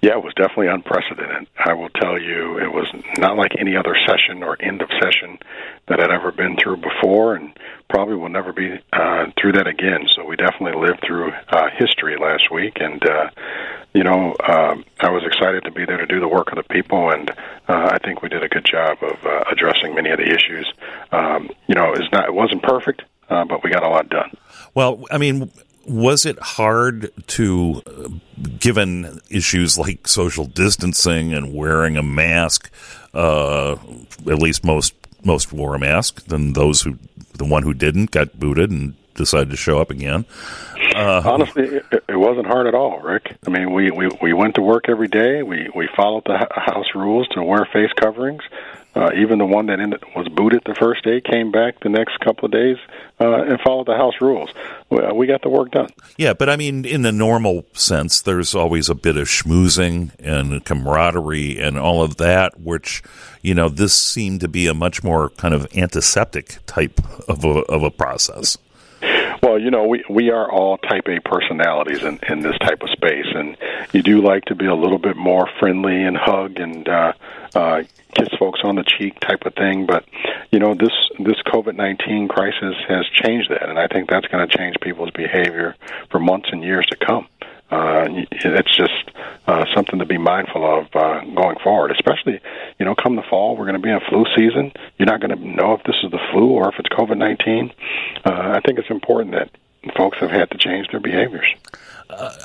Yeah, 0.00 0.12
it 0.12 0.22
was 0.22 0.32
definitely 0.34 0.68
unprecedented. 0.68 1.48
I 1.58 1.72
will 1.72 1.88
tell 1.88 2.20
you, 2.20 2.58
it 2.58 2.72
was 2.72 2.86
not 3.18 3.36
like 3.36 3.52
any 3.58 3.76
other 3.76 3.96
session 4.06 4.44
or 4.44 4.56
end 4.62 4.80
of 4.80 4.88
session 5.00 5.38
that 5.88 6.00
I'd 6.00 6.10
ever 6.10 6.30
been 6.30 6.56
through 6.56 6.76
before, 6.76 7.34
and 7.34 7.52
probably 7.90 8.14
will 8.14 8.28
never 8.28 8.52
be 8.52 8.78
uh, 8.92 9.26
through 9.40 9.52
that 9.52 9.66
again. 9.66 10.06
So 10.14 10.24
we 10.24 10.36
definitely 10.36 10.80
lived 10.80 11.02
through 11.04 11.32
uh, 11.48 11.70
history 11.76 12.16
last 12.16 12.50
week, 12.52 12.76
and 12.80 13.04
uh, 13.04 13.30
you 13.94 14.04
know, 14.04 14.34
uh, 14.34 14.76
I 15.00 15.10
was 15.10 15.24
excited 15.24 15.64
to 15.64 15.72
be 15.72 15.84
there 15.84 15.96
to 15.96 16.06
do 16.06 16.20
the 16.20 16.28
work 16.28 16.52
of 16.52 16.56
the 16.56 16.62
people, 16.62 17.10
and 17.10 17.30
uh, 17.68 17.90
I 17.92 17.98
think 17.98 18.22
we 18.22 18.28
did 18.28 18.44
a 18.44 18.48
good 18.48 18.66
job 18.70 18.98
of 19.02 19.24
uh, 19.24 19.44
addressing 19.50 19.94
many 19.94 20.10
of 20.10 20.18
the 20.18 20.26
issues. 20.26 20.72
Um, 21.10 21.50
you 21.66 21.74
know, 21.74 21.92
it's 21.92 22.10
not, 22.12 22.26
it 22.26 22.34
wasn't 22.34 22.62
perfect, 22.62 23.02
uh, 23.30 23.44
but 23.46 23.64
we 23.64 23.70
got 23.70 23.82
a 23.82 23.88
lot 23.88 24.08
done. 24.08 24.30
Well, 24.74 25.04
I 25.10 25.18
mean, 25.18 25.50
was 25.88 26.26
it 26.26 26.38
hard 26.38 27.10
to, 27.28 27.82
given 28.58 29.20
issues 29.30 29.78
like 29.78 30.06
social 30.06 30.44
distancing 30.44 31.32
and 31.32 31.54
wearing 31.54 31.96
a 31.96 32.02
mask, 32.02 32.70
uh, 33.14 33.72
at 33.72 34.38
least 34.38 34.64
most 34.64 34.94
most 35.24 35.52
wore 35.52 35.74
a 35.74 35.78
mask, 35.78 36.24
then 36.26 36.52
those 36.52 36.82
who 36.82 36.98
the 37.34 37.44
one 37.44 37.62
who 37.62 37.74
didn't 37.74 38.10
got 38.10 38.38
booted 38.38 38.70
and 38.70 38.94
decided 39.14 39.50
to 39.50 39.56
show 39.56 39.80
up 39.80 39.90
again. 39.90 40.24
Uh, 40.94 41.22
Honestly, 41.24 41.64
it, 41.64 42.04
it, 42.08 42.16
wasn't 42.16 42.46
hard 42.46 42.66
at 42.66 42.74
all, 42.74 43.00
Rick. 43.00 43.36
I 43.46 43.50
mean, 43.50 43.72
we, 43.72 43.90
we, 43.90 44.08
we 44.22 44.32
went 44.32 44.54
to 44.54 44.62
work 44.62 44.88
every 44.88 45.08
day. 45.08 45.42
We 45.42 45.68
we 45.74 45.88
followed 45.94 46.24
the 46.24 46.48
house 46.50 46.86
rules 46.94 47.28
to 47.28 47.42
wear 47.42 47.68
face 47.72 47.92
coverings. 47.94 48.42
Uh, 48.94 49.10
even 49.14 49.38
the 49.38 49.46
one 49.46 49.66
that 49.66 49.78
ended, 49.78 50.02
was 50.16 50.26
booted 50.28 50.62
the 50.64 50.74
first 50.74 51.04
day 51.04 51.20
came 51.20 51.52
back 51.52 51.78
the 51.80 51.88
next 51.88 52.18
couple 52.20 52.46
of 52.46 52.50
days 52.50 52.78
uh, 53.20 53.42
and 53.42 53.60
followed 53.60 53.86
the 53.86 53.94
house 53.94 54.14
rules. 54.20 54.50
We 54.90 55.26
got 55.26 55.42
the 55.42 55.50
work 55.50 55.70
done. 55.70 55.90
Yeah, 56.16 56.32
but 56.32 56.48
I 56.48 56.56
mean, 56.56 56.84
in 56.84 57.02
the 57.02 57.12
normal 57.12 57.64
sense, 57.74 58.20
there's 58.20 58.54
always 58.54 58.88
a 58.88 58.94
bit 58.94 59.16
of 59.16 59.28
schmoozing 59.28 60.10
and 60.18 60.64
camaraderie 60.64 61.60
and 61.60 61.78
all 61.78 62.02
of 62.02 62.16
that, 62.16 62.58
which 62.58 63.02
you 63.42 63.54
know 63.54 63.68
this 63.68 63.94
seemed 63.94 64.40
to 64.40 64.48
be 64.48 64.66
a 64.66 64.74
much 64.74 65.04
more 65.04 65.30
kind 65.30 65.54
of 65.54 65.68
antiseptic 65.76 66.58
type 66.66 66.98
of 67.28 67.44
a, 67.44 67.60
of 67.68 67.82
a 67.82 67.90
process. 67.90 68.58
Well, 69.42 69.58
you 69.58 69.70
know, 69.70 69.86
we 69.86 70.04
we 70.08 70.30
are 70.30 70.50
all 70.50 70.78
type 70.78 71.08
A 71.08 71.20
personalities 71.20 72.02
in 72.02 72.18
in 72.28 72.40
this 72.40 72.58
type 72.58 72.82
of 72.82 72.90
space, 72.90 73.26
and 73.34 73.56
you 73.92 74.02
do 74.02 74.20
like 74.20 74.46
to 74.46 74.54
be 74.54 74.66
a 74.66 74.74
little 74.74 74.98
bit 74.98 75.16
more 75.16 75.48
friendly 75.58 76.02
and 76.02 76.16
hug 76.16 76.58
and 76.58 76.88
uh, 76.88 77.12
uh, 77.54 77.82
kiss 78.14 78.28
folks 78.38 78.60
on 78.64 78.74
the 78.74 78.84
cheek 78.84 79.18
type 79.20 79.46
of 79.46 79.54
thing. 79.54 79.86
But 79.86 80.04
you 80.50 80.58
know, 80.58 80.74
this 80.74 80.92
this 81.18 81.40
COVID 81.46 81.76
nineteen 81.76 82.26
crisis 82.28 82.74
has 82.88 83.06
changed 83.12 83.50
that, 83.50 83.68
and 83.68 83.78
I 83.78 83.86
think 83.86 84.10
that's 84.10 84.26
going 84.26 84.46
to 84.46 84.56
change 84.56 84.76
people's 84.80 85.10
behavior 85.10 85.76
for 86.10 86.18
months 86.18 86.48
and 86.50 86.62
years 86.62 86.86
to 86.86 86.96
come. 86.96 87.28
Uh, 87.70 88.06
it's 88.32 88.76
just 88.76 89.10
uh, 89.46 89.64
something 89.74 89.98
to 89.98 90.06
be 90.06 90.18
mindful 90.18 90.64
of 90.64 90.86
uh, 90.94 91.20
going 91.34 91.58
forward. 91.62 91.90
Especially, 91.90 92.40
you 92.78 92.86
know, 92.86 92.94
come 92.94 93.16
the 93.16 93.22
fall, 93.22 93.56
we're 93.56 93.66
going 93.66 93.76
to 93.76 93.82
be 93.82 93.90
in 93.90 94.00
flu 94.08 94.24
season. 94.36 94.72
You're 94.98 95.06
not 95.06 95.20
going 95.20 95.36
to 95.36 95.48
know 95.48 95.74
if 95.74 95.82
this 95.84 95.96
is 96.02 96.10
the 96.10 96.20
flu 96.32 96.48
or 96.50 96.68
if 96.70 96.78
it's 96.78 96.88
COVID 96.88 97.18
nineteen. 97.18 97.72
Uh, 98.24 98.56
I 98.56 98.60
think 98.64 98.78
it's 98.78 98.90
important 98.90 99.32
that 99.32 99.50
folks 99.96 100.18
have 100.18 100.30
had 100.30 100.50
to 100.50 100.58
change 100.58 100.88
their 100.88 101.00
behaviors. 101.00 101.46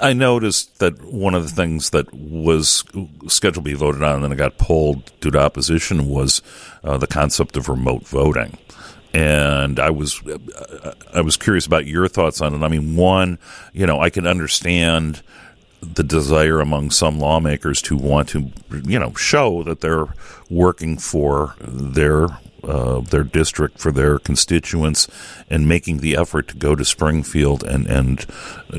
I 0.02 0.12
noticed 0.12 0.80
that 0.80 1.02
one 1.04 1.36
of 1.36 1.44
the 1.44 1.50
things 1.50 1.92
that 1.92 2.14
was 2.14 2.84
scheduled 3.28 3.66
to 3.66 3.70
be 3.70 3.74
voted 3.74 4.04
on 4.04 4.16
and 4.16 4.24
then 4.26 4.32
it 4.34 4.36
got 4.36 4.58
pulled 4.58 5.18
due 5.22 5.32
to 5.32 5.40
opposition 5.40 6.10
was 6.10 6.42
uh, 6.84 6.98
the 6.98 7.08
concept 7.08 7.56
of 7.56 7.70
remote 7.70 8.06
voting. 8.06 8.58
And 9.14 9.80
I 9.80 9.92
was 9.92 10.22
I 11.14 11.22
was 11.22 11.38
curious 11.38 11.68
about 11.68 11.86
your 11.86 12.08
thoughts 12.08 12.42
on 12.42 12.56
it. 12.56 12.66
I 12.66 12.68
mean, 12.68 12.96
one, 12.96 13.38
you 13.72 13.86
know, 13.86 14.00
I 14.00 14.10
can 14.10 14.26
understand 14.26 15.22
the 15.82 16.04
desire 16.04 16.60
among 16.60 16.90
some 16.92 17.20
lawmakers 17.20 17.82
to 17.84 17.98
want 17.98 18.30
to, 18.30 18.52
you 18.84 18.98
know, 18.98 19.14
show 19.14 19.64
that 19.64 19.82
they're 19.82 20.08
working 20.50 20.98
for 20.98 21.56
their 21.60 22.28
uh, 22.64 23.02
their 23.02 23.24
district 23.24 23.80
for 23.80 23.92
their 23.92 24.20
constituents 24.20 25.08
and 25.50 25.68
making 25.68 25.98
the 25.98 26.16
effort 26.16 26.48
to 26.50 26.58
go 26.58 26.76
to 26.76 26.86
Springfield 26.86 27.64
and 27.64 27.88
and 27.88 28.26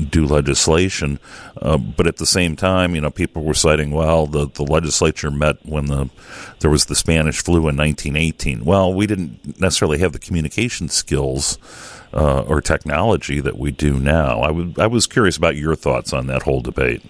do 0.09 0.25
legislation. 0.25 1.19
Uh, 1.61 1.77
but 1.77 2.07
at 2.07 2.17
the 2.17 2.25
same 2.25 2.55
time, 2.55 2.95
you 2.95 3.01
know, 3.01 3.11
people 3.11 3.43
were 3.43 3.53
citing, 3.53 3.91
well, 3.91 4.27
the 4.27 4.47
the 4.47 4.63
legislature 4.63 5.31
met 5.31 5.57
when 5.65 5.85
the 5.85 6.09
there 6.59 6.71
was 6.71 6.85
the 6.85 6.95
Spanish 6.95 7.43
flu 7.43 7.67
in 7.67 7.77
1918. 7.77 8.65
Well, 8.65 8.93
we 8.93 9.07
didn't 9.07 9.59
necessarily 9.59 9.99
have 9.99 10.13
the 10.13 10.19
communication 10.19 10.89
skills. 10.89 11.57
Uh, 12.13 12.45
or 12.47 12.61
technology 12.61 13.41
that 13.41 13.57
we 13.57 13.71
do 13.71 13.99
now. 13.99 14.39
I, 14.39 14.47
w- 14.47 14.73
I 14.77 14.87
was 14.87 15.05
curious 15.05 15.35
about 15.35 15.57
your 15.57 15.75
thoughts 15.75 16.13
on 16.13 16.27
that 16.27 16.43
whole 16.43 16.61
debate. 16.61 17.01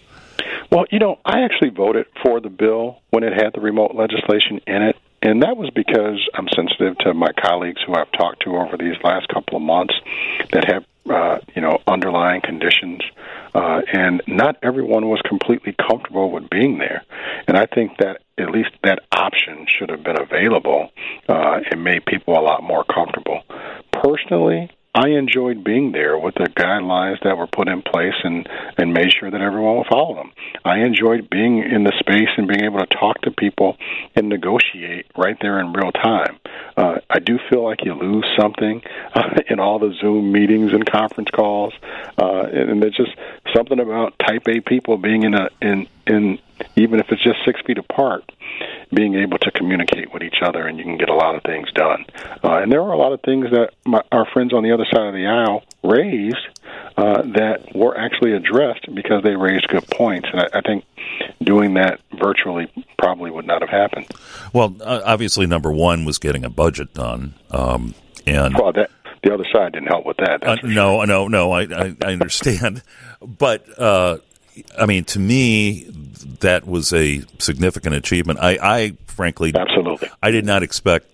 Well, 0.71 0.85
you 0.91 0.99
know, 0.99 1.19
I 1.23 1.41
actually 1.41 1.69
voted 1.69 2.07
for 2.23 2.41
the 2.41 2.49
bill 2.49 3.01
when 3.11 3.23
it 3.23 3.33
had 3.33 3.51
the 3.53 3.61
remote 3.61 3.93
legislation 3.93 4.61
in 4.65 4.81
it. 4.81 4.95
And 5.21 5.41
that 5.41 5.57
was 5.57 5.69
because 5.73 6.19
I'm 6.35 6.47
sensitive 6.55 6.97
to 6.99 7.13
my 7.13 7.31
colleagues 7.43 7.81
who 7.85 7.95
I've 7.95 8.11
talked 8.11 8.43
to 8.43 8.57
over 8.57 8.77
these 8.77 8.95
last 9.03 9.27
couple 9.29 9.55
of 9.57 9.63
months 9.63 9.93
that 10.51 10.65
have, 10.65 10.85
uh, 11.09 11.39
you 11.55 11.61
know, 11.61 11.79
underlying 11.87 12.41
conditions. 12.41 13.01
Uh, 13.53 13.81
and 13.91 14.21
not 14.27 14.57
everyone 14.61 15.07
was 15.07 15.21
completely 15.27 15.73
comfortable 15.89 16.29
with 16.29 16.49
being 16.49 16.77
there. 16.77 17.03
And 17.47 17.57
I 17.57 17.65
think 17.65 17.97
that 17.99 18.21
at 18.37 18.51
least 18.51 18.71
that 18.83 18.99
option 19.13 19.65
should 19.79 19.89
have 19.89 20.03
been 20.03 20.19
available 20.21 20.89
uh, 21.29 21.59
and 21.71 21.83
made 21.83 22.05
people 22.05 22.37
a 22.37 22.43
lot 22.43 22.61
more 22.63 22.83
comfortable. 22.83 23.41
Personally, 23.91 24.69
I 24.95 25.09
enjoyed 25.09 25.61
being 25.61 25.91
there 25.91 26.17
with 26.17 26.35
the 26.35 26.45
guidelines 26.45 27.21
that 27.23 27.37
were 27.37 27.47
put 27.47 27.67
in 27.67 27.81
place 27.81 28.13
and 28.23 28.47
and 28.77 28.93
made 28.93 29.11
sure 29.11 29.29
that 29.29 29.41
everyone 29.41 29.77
would 29.77 29.87
follow 29.87 30.15
them. 30.15 30.31
I 30.63 30.79
enjoyed 30.79 31.29
being 31.29 31.57
in 31.57 31.83
the 31.83 31.91
space 31.99 32.29
and 32.37 32.47
being 32.47 32.63
able 32.63 32.79
to 32.79 32.85
talk 32.85 33.19
to 33.23 33.31
people 33.31 33.75
and 34.15 34.29
negotiate 34.29 35.07
right 35.17 35.35
there 35.41 35.59
in 35.59 35.73
real 35.73 35.91
time. 35.91 36.39
Uh, 36.77 36.99
I 37.09 37.19
do 37.19 37.37
feel 37.49 37.61
like 37.65 37.83
you 37.83 37.93
lose 37.93 38.25
something 38.39 38.81
uh, 39.13 39.41
in 39.49 39.59
all 39.59 39.79
the 39.79 39.93
Zoom 39.99 40.31
meetings 40.31 40.71
and 40.71 40.89
conference 40.89 41.29
calls, 41.29 41.73
uh, 42.17 42.43
and, 42.43 42.71
and 42.71 42.83
there's 42.83 42.95
just 42.95 43.15
something 43.53 43.79
about 43.79 44.17
Type 44.19 44.47
A 44.47 44.61
people 44.61 44.97
being 44.97 45.23
in 45.23 45.33
a 45.33 45.49
in 45.61 45.87
in 46.07 46.39
even 46.77 47.01
if 47.01 47.07
it's 47.09 47.23
just 47.23 47.39
six 47.45 47.59
feet 47.67 47.77
apart 47.77 48.31
being 48.93 49.15
able 49.15 49.37
to 49.39 49.51
communicate 49.51 50.13
with 50.13 50.23
each 50.23 50.41
other, 50.41 50.65
and 50.67 50.77
you 50.77 50.83
can 50.83 50.97
get 50.97 51.09
a 51.09 51.13
lot 51.13 51.35
of 51.35 51.43
things 51.43 51.71
done. 51.73 52.05
Uh, 52.43 52.57
and 52.57 52.71
there 52.71 52.81
are 52.81 52.91
a 52.91 52.97
lot 52.97 53.13
of 53.13 53.21
things 53.21 53.45
that 53.51 53.71
my, 53.85 54.01
our 54.11 54.25
friends 54.31 54.53
on 54.53 54.63
the 54.63 54.71
other 54.71 54.85
side 54.85 55.07
of 55.07 55.13
the 55.13 55.25
aisle 55.25 55.63
raised 55.83 56.37
uh, 56.97 57.21
that 57.23 57.75
were 57.75 57.97
actually 57.97 58.33
addressed 58.33 58.93
because 58.93 59.23
they 59.23 59.35
raised 59.35 59.67
good 59.67 59.85
points. 59.87 60.27
And 60.31 60.41
I, 60.41 60.59
I 60.59 60.61
think 60.61 60.85
doing 61.41 61.73
that 61.75 61.99
virtually 62.13 62.71
probably 62.97 63.31
would 63.31 63.45
not 63.45 63.61
have 63.61 63.69
happened. 63.69 64.07
Well, 64.53 64.75
uh, 64.81 65.01
obviously, 65.05 65.45
number 65.45 65.71
one 65.71 66.05
was 66.05 66.17
getting 66.19 66.45
a 66.45 66.49
budget 66.49 66.93
done. 66.93 67.33
Um, 67.51 67.95
and 68.25 68.55
well, 68.55 68.71
that, 68.73 68.91
the 69.23 69.33
other 69.33 69.45
side 69.51 69.73
didn't 69.73 69.87
help 69.87 70.05
with 70.05 70.17
that. 70.17 70.43
Uh, 70.43 70.55
no, 70.63 70.99
sure. 70.99 71.07
no, 71.07 71.27
no, 71.27 71.51
I, 71.51 71.63
I, 71.63 71.95
I 72.01 72.13
understand. 72.13 72.81
but, 73.21 73.67
uh, 73.77 74.19
I 74.79 74.85
mean, 74.85 75.03
to 75.05 75.19
me, 75.19 75.89
that 76.41 76.67
was 76.67 76.93
a 76.93 77.23
significant 77.39 77.95
achievement. 77.95 78.39
I, 78.39 78.57
I 78.61 78.97
frankly, 79.07 79.53
absolutely, 79.55 80.09
I 80.21 80.31
did 80.31 80.45
not 80.45 80.63
expect 80.63 81.07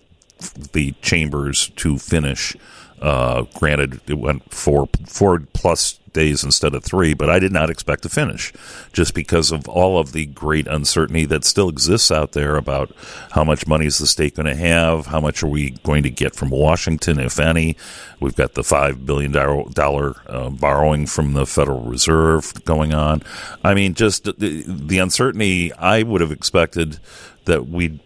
the 0.72 0.92
chambers 1.02 1.68
to 1.76 1.98
finish. 1.98 2.56
Uh, 3.02 3.42
granted, 3.54 4.00
it 4.06 4.14
went 4.14 4.54
four 4.54 4.88
four 5.08 5.40
plus 5.52 5.98
days 6.12 6.44
instead 6.44 6.74
of 6.74 6.84
three, 6.84 7.14
but 7.14 7.28
I 7.28 7.38
did 7.38 7.52
not 7.52 7.68
expect 7.68 8.02
to 8.02 8.08
finish 8.08 8.52
just 8.92 9.12
because 9.12 9.50
of 9.50 9.68
all 9.68 9.98
of 9.98 10.12
the 10.12 10.26
great 10.26 10.68
uncertainty 10.68 11.24
that 11.24 11.44
still 11.44 11.68
exists 11.68 12.12
out 12.12 12.32
there 12.32 12.56
about 12.56 12.94
how 13.32 13.42
much 13.42 13.66
money 13.66 13.86
is 13.86 13.98
the 13.98 14.06
state 14.06 14.36
going 14.36 14.46
to 14.46 14.54
have, 14.54 15.06
how 15.06 15.20
much 15.20 15.42
are 15.42 15.48
we 15.48 15.70
going 15.82 16.02
to 16.04 16.10
get 16.10 16.36
from 16.36 16.50
Washington, 16.50 17.18
if 17.18 17.40
any. 17.40 17.76
We've 18.20 18.36
got 18.36 18.54
the 18.54 18.62
$5 18.62 19.04
billion 19.04 19.34
uh, 19.36 20.50
borrowing 20.50 21.06
from 21.06 21.32
the 21.32 21.46
Federal 21.46 21.80
Reserve 21.80 22.64
going 22.64 22.94
on. 22.94 23.22
I 23.64 23.74
mean, 23.74 23.94
just 23.94 24.24
the, 24.24 24.64
the 24.66 24.98
uncertainty, 24.98 25.72
I 25.72 26.02
would 26.02 26.20
have 26.20 26.30
expected 26.30 26.98
that 27.46 27.68
we'd 27.68 27.98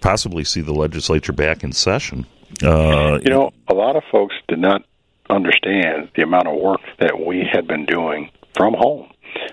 possibly 0.00 0.44
see 0.44 0.60
the 0.60 0.74
legislature 0.74 1.32
back 1.32 1.64
in 1.64 1.72
session. 1.72 2.26
Uh, 2.62 3.18
you 3.22 3.30
know, 3.30 3.52
a 3.68 3.74
lot 3.74 3.96
of 3.96 4.02
folks 4.10 4.34
did 4.48 4.58
not 4.58 4.82
understand 5.28 6.10
the 6.14 6.22
amount 6.22 6.48
of 6.48 6.60
work 6.60 6.80
that 6.98 7.18
we 7.18 7.44
had 7.50 7.66
been 7.66 7.86
doing 7.86 8.30
from 8.54 8.74
home. 8.74 9.10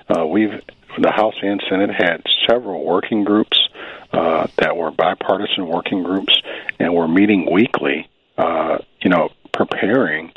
Uh, 0.10 0.26
we've 0.26 0.62
the 0.98 1.12
House 1.12 1.36
and 1.42 1.64
Senate 1.70 1.90
had 1.90 2.22
several 2.50 2.84
working 2.84 3.24
groups 3.24 3.70
uh, 4.12 4.48
that 4.58 4.76
were 4.76 4.92
bipartisan 4.92 5.68
working 5.68 6.04
groups, 6.04 6.42
and 6.80 6.94
were 6.94 7.08
meeting 7.08 7.50
weekly. 7.52 8.10
Uh, 8.38 8.80
you 9.02 9.10
know, 9.10 9.30
preparing 9.54 10.32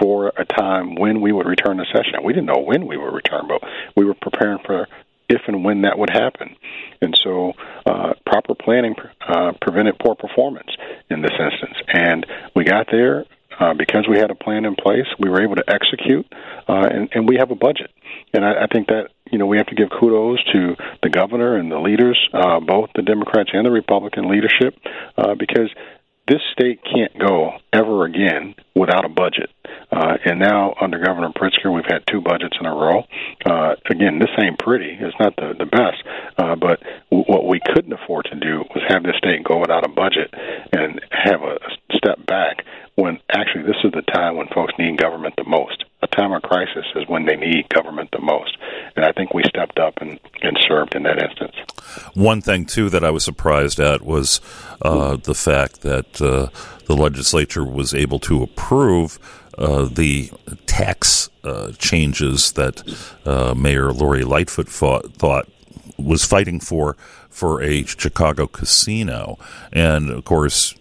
for 0.00 0.32
a 0.36 0.44
time 0.44 0.94
when 0.94 1.20
we 1.20 1.32
would 1.32 1.46
return 1.46 1.78
to 1.78 1.84
session. 1.86 2.22
We 2.22 2.32
didn't 2.32 2.46
know 2.46 2.60
when 2.60 2.86
we 2.86 2.96
would 2.96 3.12
return, 3.12 3.46
but 3.48 3.62
we 3.96 4.04
were 4.04 4.14
preparing 4.14 4.58
for 4.64 4.88
if 5.28 5.42
and 5.46 5.64
when 5.64 5.82
that 5.82 5.98
would 5.98 6.10
happen. 6.10 6.56
And 7.00 7.18
so, 7.22 7.52
uh, 7.84 8.14
proper 8.24 8.54
planning 8.54 8.94
uh, 9.26 9.52
prevented 9.60 9.98
poor 9.98 10.14
performance 10.14 10.70
in 11.10 11.22
this 11.22 11.32
instance. 11.38 11.76
And 11.88 12.26
we 12.54 12.64
got 12.64 12.86
there 12.90 13.24
uh, 13.58 13.74
because 13.74 14.06
we 14.08 14.18
had 14.18 14.30
a 14.30 14.34
plan 14.34 14.64
in 14.64 14.74
place, 14.74 15.06
we 15.18 15.30
were 15.30 15.42
able 15.42 15.56
to 15.56 15.64
execute, 15.66 16.26
uh, 16.68 16.88
and, 16.90 17.08
and 17.12 17.28
we 17.28 17.36
have 17.36 17.50
a 17.50 17.54
budget. 17.54 17.90
And 18.32 18.44
I, 18.44 18.64
I 18.64 18.66
think 18.72 18.88
that 18.88 19.08
you 19.30 19.38
know 19.38 19.46
we 19.46 19.56
have 19.56 19.66
to 19.66 19.74
give 19.74 19.88
kudos 19.90 20.42
to 20.52 20.76
the 21.02 21.08
governor 21.08 21.56
and 21.56 21.70
the 21.70 21.78
leaders, 21.78 22.18
uh, 22.32 22.60
both 22.60 22.90
the 22.94 23.02
Democrats 23.02 23.50
and 23.52 23.64
the 23.64 23.70
Republican 23.70 24.28
leadership, 24.28 24.78
uh, 25.16 25.34
because 25.34 25.70
this 26.28 26.40
state 26.52 26.80
can't 26.82 27.16
go 27.18 27.52
ever 27.72 28.04
again 28.04 28.54
without 28.74 29.04
a 29.04 29.08
budget. 29.08 29.50
Uh, 29.96 30.18
and 30.26 30.38
now 30.38 30.74
under 30.78 30.98
Governor 30.98 31.30
Pritzker, 31.30 31.72
we've 31.74 31.88
had 31.88 32.04
two 32.06 32.20
budgets 32.20 32.56
in 32.60 32.66
a 32.66 32.74
row. 32.74 33.04
Uh, 33.46 33.76
again, 33.88 34.18
this 34.18 34.28
ain't 34.38 34.58
pretty. 34.58 34.96
It's 35.00 35.16
not 35.18 35.34
the, 35.36 35.54
the 35.58 35.64
best. 35.64 36.04
Uh, 36.36 36.54
but 36.54 36.80
w- 37.10 37.24
what 37.26 37.46
we 37.46 37.60
couldn't 37.64 37.94
afford 37.94 38.28
to 38.30 38.38
do 38.38 38.58
was 38.74 38.82
have 38.88 39.04
this 39.04 39.16
state 39.16 39.42
go 39.42 39.58
without 39.58 39.86
a 39.86 39.88
budget 39.88 40.34
and 40.72 41.00
have 41.10 41.40
a 41.40 41.56
step 41.96 42.24
back 42.26 42.66
when 42.96 43.18
actually 43.30 43.62
this 43.62 43.76
is 43.84 43.92
the 43.92 44.02
time 44.12 44.36
when 44.36 44.48
folks 44.48 44.74
need 44.78 44.98
government 44.98 45.34
the 45.38 45.48
most. 45.48 45.84
A 46.02 46.06
time 46.08 46.32
of 46.32 46.42
crisis 46.42 46.84
is 46.94 47.08
when 47.08 47.24
they 47.24 47.36
need 47.36 47.68
government 47.70 48.10
the 48.12 48.20
most. 48.20 48.56
And 48.96 49.04
I 49.04 49.12
think 49.12 49.32
we 49.32 49.42
stepped 49.48 49.78
up 49.78 49.94
and, 50.02 50.20
and 50.42 50.58
served 50.68 50.94
in 50.94 51.04
that 51.04 51.22
instance. 51.22 51.54
One 52.14 52.42
thing, 52.42 52.66
too, 52.66 52.90
that 52.90 53.02
I 53.02 53.10
was 53.10 53.24
surprised 53.24 53.80
at 53.80 54.02
was 54.02 54.40
uh, 54.82 55.16
the 55.16 55.34
fact 55.34 55.80
that 55.82 56.20
uh, 56.20 56.48
the 56.84 56.96
legislature 56.96 57.64
was 57.64 57.94
able 57.94 58.18
to 58.20 58.42
approve 58.42 59.18
the 59.56 60.30
tax 60.66 61.30
uh, 61.44 61.72
changes 61.72 62.52
that 62.52 62.82
uh, 63.24 63.54
Mayor 63.54 63.92
Lori 63.92 64.24
Lightfoot 64.24 64.68
thought, 64.68 65.12
thought 65.14 65.48
was 65.98 66.24
fighting 66.24 66.60
for 66.60 66.96
for 67.30 67.62
a 67.62 67.84
Chicago 67.84 68.46
casino, 68.46 69.38
and 69.72 70.10
of 70.10 70.24
course, 70.24 70.74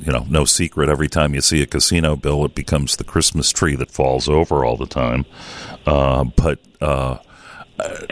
you 0.00 0.12
know, 0.12 0.26
no 0.28 0.44
secret. 0.44 0.88
Every 0.88 1.08
time 1.08 1.34
you 1.34 1.40
see 1.40 1.62
a 1.62 1.66
casino 1.66 2.14
bill, 2.14 2.44
it 2.44 2.54
becomes 2.54 2.96
the 2.96 3.04
Christmas 3.04 3.50
tree 3.50 3.74
that 3.76 3.90
falls 3.90 4.28
over 4.28 4.64
all 4.64 4.76
the 4.76 4.86
time. 4.86 5.24
Uh, 5.86 6.24
but 6.24 6.58
uh, 6.82 7.18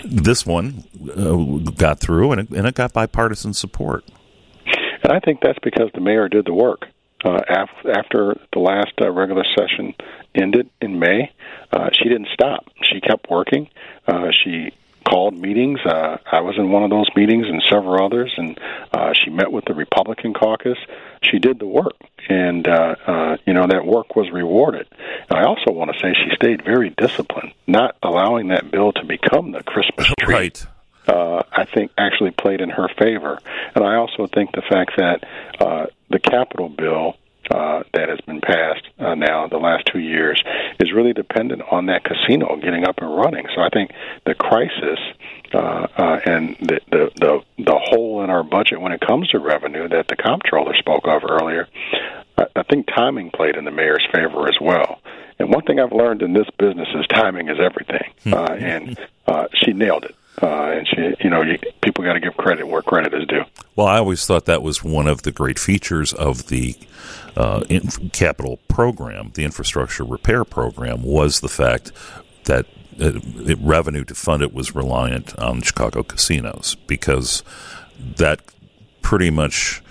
this 0.04 0.46
one 0.46 0.84
uh, 1.16 1.70
got 1.72 2.00
through, 2.00 2.32
and 2.32 2.40
it, 2.40 2.50
and 2.50 2.66
it 2.66 2.74
got 2.74 2.92
bipartisan 2.92 3.52
support. 3.52 4.04
And 5.02 5.12
I 5.12 5.20
think 5.20 5.40
that's 5.40 5.58
because 5.62 5.90
the 5.94 6.00
mayor 6.00 6.28
did 6.28 6.46
the 6.46 6.54
work. 6.54 6.86
Uh, 7.26 7.40
af- 7.49 7.87
after 7.92 8.38
the 8.52 8.61
last 8.61 8.92
uh, 9.00 9.11
regular 9.11 9.45
session 9.59 9.95
ended 10.33 10.71
in 10.80 11.00
May, 11.00 11.33
uh, 11.73 11.90
she 11.92 12.09
didn't 12.09 12.28
stop. 12.33 12.66
She 12.85 13.00
kept 13.00 13.28
working. 13.28 13.68
Uh, 14.06 14.28
she 14.45 14.71
called 15.04 15.37
meetings. 15.37 15.80
Uh, 15.85 16.18
I 16.30 16.40
was 16.40 16.56
in 16.56 16.71
one 16.71 16.85
of 16.85 16.90
those 16.90 17.09
meetings 17.16 17.47
and 17.49 17.61
several 17.68 18.04
others, 18.04 18.33
and 18.37 18.59
uh, 18.92 19.12
she 19.12 19.30
met 19.30 19.50
with 19.50 19.64
the 19.64 19.75
Republican 19.75 20.35
caucus. 20.35 20.78
She 21.23 21.40
did 21.40 21.59
the 21.59 21.66
work, 21.66 21.97
and 22.28 22.68
uh, 22.68 22.95
uh, 23.04 23.37
you 23.45 23.54
know 23.54 23.66
that 23.66 23.85
work 23.85 24.14
was 24.14 24.30
rewarded. 24.30 24.87
And 25.28 25.38
I 25.38 25.45
also 25.47 25.73
want 25.73 25.90
to 25.92 25.99
say 25.99 26.14
she 26.14 26.35
stayed 26.37 26.64
very 26.64 26.90
disciplined, 26.90 27.52
not 27.66 27.97
allowing 28.04 28.49
that 28.49 28.71
bill 28.71 28.92
to 28.92 29.04
become 29.04 29.50
the 29.50 29.64
Christmas 29.64 30.12
tree. 30.21 30.35
Right. 30.35 30.66
Uh, 31.06 31.42
I 31.52 31.64
think 31.64 31.92
actually 31.96 32.32
played 32.32 32.60
in 32.60 32.70
her 32.70 32.88
favor, 32.98 33.38
and 33.75 33.84
I 33.84 33.94
also 33.96 34.26
think 34.26 34.52
the 34.52 34.62
fact 34.62 34.92
that 34.96 35.25
uh, 35.60 35.86
the 36.10 36.18
capital 36.18 36.68
bill 36.68 37.16
uh, 37.50 37.82
that 37.92 38.08
has 38.08 38.20
been 38.22 38.40
passed 38.40 38.86
uh, 38.98 39.14
now 39.14 39.46
the 39.46 39.58
last 39.58 39.86
two 39.92 40.00
years 40.00 40.42
is 40.80 40.92
really 40.92 41.12
dependent 41.12 41.62
on 41.70 41.86
that 41.86 42.02
casino 42.02 42.56
getting 42.56 42.84
up 42.84 42.98
and 42.98 43.16
running. 43.16 43.46
So 43.54 43.60
I 43.60 43.68
think 43.68 43.92
the 44.25 44.34
crisis 44.34 44.98
uh, 45.54 45.86
uh, 45.96 46.20
and 46.26 46.56
the, 46.60 46.80
the 46.90 47.10
the 47.16 47.40
the 47.58 47.78
hole 47.84 48.25
in 48.25 48.30
our 48.30 48.42
budget 48.42 48.80
when 48.80 48.92
it 48.92 49.00
comes 49.00 49.28
to 49.28 49.38
revenue 49.38 49.88
that 49.88 50.08
the 50.08 50.16
comptroller 50.16 50.75
spoke 50.76 51.06
of 51.06 51.22
earlier, 51.28 51.68
I, 52.36 52.46
I 52.56 52.62
think 52.64 52.88
timing 52.88 53.30
played 53.30 53.56
in 53.56 53.64
the 53.64 53.70
mayor's 53.70 54.06
favor 54.12 54.48
as 54.48 54.56
well. 54.60 55.00
And 55.38 55.52
one 55.52 55.62
thing 55.62 55.78
I've 55.78 55.92
learned 55.92 56.22
in 56.22 56.32
this 56.32 56.48
business 56.58 56.88
is 56.94 57.06
timing 57.08 57.48
is 57.48 57.58
everything, 57.60 58.10
uh, 58.32 58.56
and 58.58 58.98
uh, 59.26 59.46
she 59.54 59.72
nailed 59.72 60.04
it. 60.04 60.16
Uh, 60.43 60.47
and 60.47 60.88
she, 60.88 61.14
you 61.25 61.31
know, 61.31 61.43
you, 61.43 61.59
people 61.83 62.05
got 62.05 62.12
to 62.12 62.21
give 62.21 62.37
credit 62.37 62.69
where 62.69 62.83
credit 62.83 63.14
is 63.14 63.26
due. 63.26 63.43
Well, 63.75 63.87
I 63.87 63.99
always 63.99 64.26
thought 64.26 64.45
that 64.47 64.62
was 64.62 64.85
one 64.85 65.07
of 65.07 65.23
the 65.23 65.33
great 65.33 65.59
features 65.59 66.12
of 66.12 66.49
the 66.49 66.76
uh, 67.37 67.64
in, 67.69 67.88
capital 68.11 68.59
program, 68.69 69.31
the 69.35 69.45
infrastructure 69.45 70.05
repair 70.05 70.45
program, 70.45 71.02
was 71.02 71.40
the 71.40 71.49
fact 71.49 71.93
that 72.45 72.66
it, 72.99 73.50
it, 73.50 73.59
revenue 73.61 74.05
to 74.05 74.14
fund 74.14 74.43
it 74.43 74.52
was 74.52 74.75
reliant 74.75 75.38
on 75.38 75.62
Chicago 75.62 76.02
casinos 76.02 76.76
because 76.87 77.43
that 77.99 78.40
pretty 79.02 79.31
much 79.31 79.83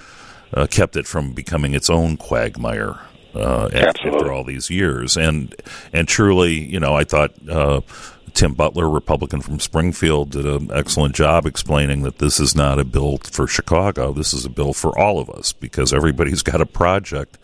uh, 0.53 0.67
kept 0.67 0.95
it 0.95 1.07
from 1.07 1.33
becoming 1.33 1.73
its 1.73 1.89
own 1.89 2.17
quagmire 2.17 2.99
uh, 3.35 3.69
after, 3.73 4.09
after, 4.09 4.31
all 4.31 4.43
these 4.43 4.69
years. 4.69 5.17
And 5.17 5.53
and 5.91 6.07
truly, 6.07 6.53
you 6.53 6.79
know, 6.79 6.95
I 6.95 7.03
thought 7.03 7.33
uh, 7.49 7.81
Tim 8.35 8.53
Butler, 8.53 8.89
Republican 8.89 9.39
from 9.39 9.61
Springfield, 9.61 10.31
did 10.31 10.45
an 10.45 10.69
excellent 10.73 11.15
job 11.15 11.45
explaining 11.45 12.01
that 12.03 12.19
this 12.19 12.37
is 12.37 12.53
not 12.53 12.79
a 12.79 12.83
bill 12.83 13.17
for 13.17 13.47
Chicago. 13.47 14.11
This 14.11 14.33
is 14.33 14.43
a 14.43 14.49
bill 14.49 14.73
for 14.73 14.97
all 14.99 15.19
of 15.19 15.29
us 15.29 15.53
because 15.53 15.93
everybody's 15.93 16.43
got 16.43 16.59
a 16.59 16.65
project 16.65 17.37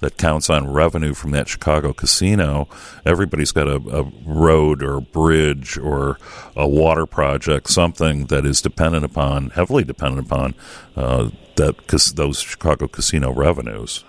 that 0.00 0.16
counts 0.16 0.48
on 0.48 0.70
revenue 0.72 1.14
from 1.14 1.32
that 1.32 1.48
Chicago 1.48 1.92
casino. 1.92 2.68
Everybody's 3.04 3.50
got 3.50 3.66
a, 3.66 3.76
a 3.90 4.12
road 4.24 4.84
or 4.84 4.98
a 4.98 5.00
bridge 5.00 5.78
or 5.78 6.18
a 6.54 6.68
water 6.68 7.06
project, 7.06 7.68
something 7.68 8.26
that 8.26 8.46
is 8.46 8.62
dependent 8.62 9.04
upon, 9.04 9.50
heavily 9.50 9.82
dependent 9.82 10.26
upon, 10.26 10.54
uh, 10.94 11.30
that 11.56 11.88
those 12.14 12.40
Chicago 12.40 12.86
casino 12.86 13.32
revenues. 13.32 14.04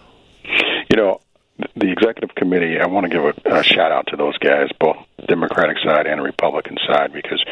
You 0.90 0.98
know, 0.98 1.22
the 1.76 1.92
executive 1.92 2.36
committee, 2.36 2.80
I 2.80 2.88
want 2.88 3.06
to 3.06 3.10
give 3.10 3.24
a, 3.24 3.60
a 3.60 3.64
shout 3.64 3.92
out 3.92 4.08
to 4.08 4.16
those 4.16 4.38
guys, 4.38 4.70
both 4.80 4.98
Democratic 5.28 5.78
side 5.84 6.06
and 6.06 6.22
Republican 6.22 6.78
side, 6.88 7.14
because 7.14 7.44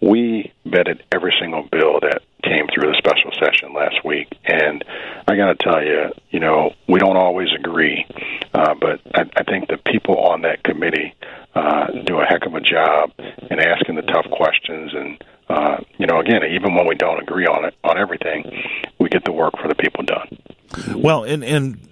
we 0.00 0.52
vetted 0.66 1.00
every 1.12 1.34
single 1.38 1.62
bill 1.70 2.00
that 2.00 2.22
came 2.42 2.66
through 2.72 2.90
the 2.90 2.96
special 2.96 3.30
session 3.32 3.74
last 3.74 4.04
week. 4.04 4.28
And 4.44 4.82
I 5.28 5.36
got 5.36 5.48
to 5.48 5.62
tell 5.62 5.84
you, 5.84 6.12
you 6.30 6.40
know, 6.40 6.74
we 6.88 6.98
don't 6.98 7.16
always 7.16 7.48
agree, 7.52 8.06
uh, 8.54 8.74
but 8.80 9.00
I, 9.14 9.24
I 9.36 9.42
think 9.44 9.68
the 9.68 9.76
people 9.76 10.16
on 10.18 10.42
that 10.42 10.62
committee 10.64 11.14
uh, 11.54 11.86
do 12.06 12.20
a 12.20 12.24
heck 12.24 12.46
of 12.46 12.54
a 12.54 12.60
job 12.60 13.12
in 13.18 13.60
asking 13.60 13.96
the 13.96 14.02
tough 14.02 14.26
questions. 14.30 14.92
And, 14.94 15.24
uh, 15.48 15.78
you 15.98 16.06
know, 16.06 16.18
again, 16.20 16.42
even 16.44 16.74
when 16.74 16.86
we 16.86 16.94
don't 16.94 17.20
agree 17.20 17.46
on 17.46 17.64
it, 17.66 17.74
on 17.84 17.98
everything, 17.98 18.44
we 18.98 19.08
get 19.08 19.24
the 19.24 19.32
work 19.32 19.58
for 19.60 19.68
the 19.68 19.74
people 19.74 20.04
done. 20.04 20.38
Well, 20.94 21.24
and, 21.24 21.42
and 21.44 21.88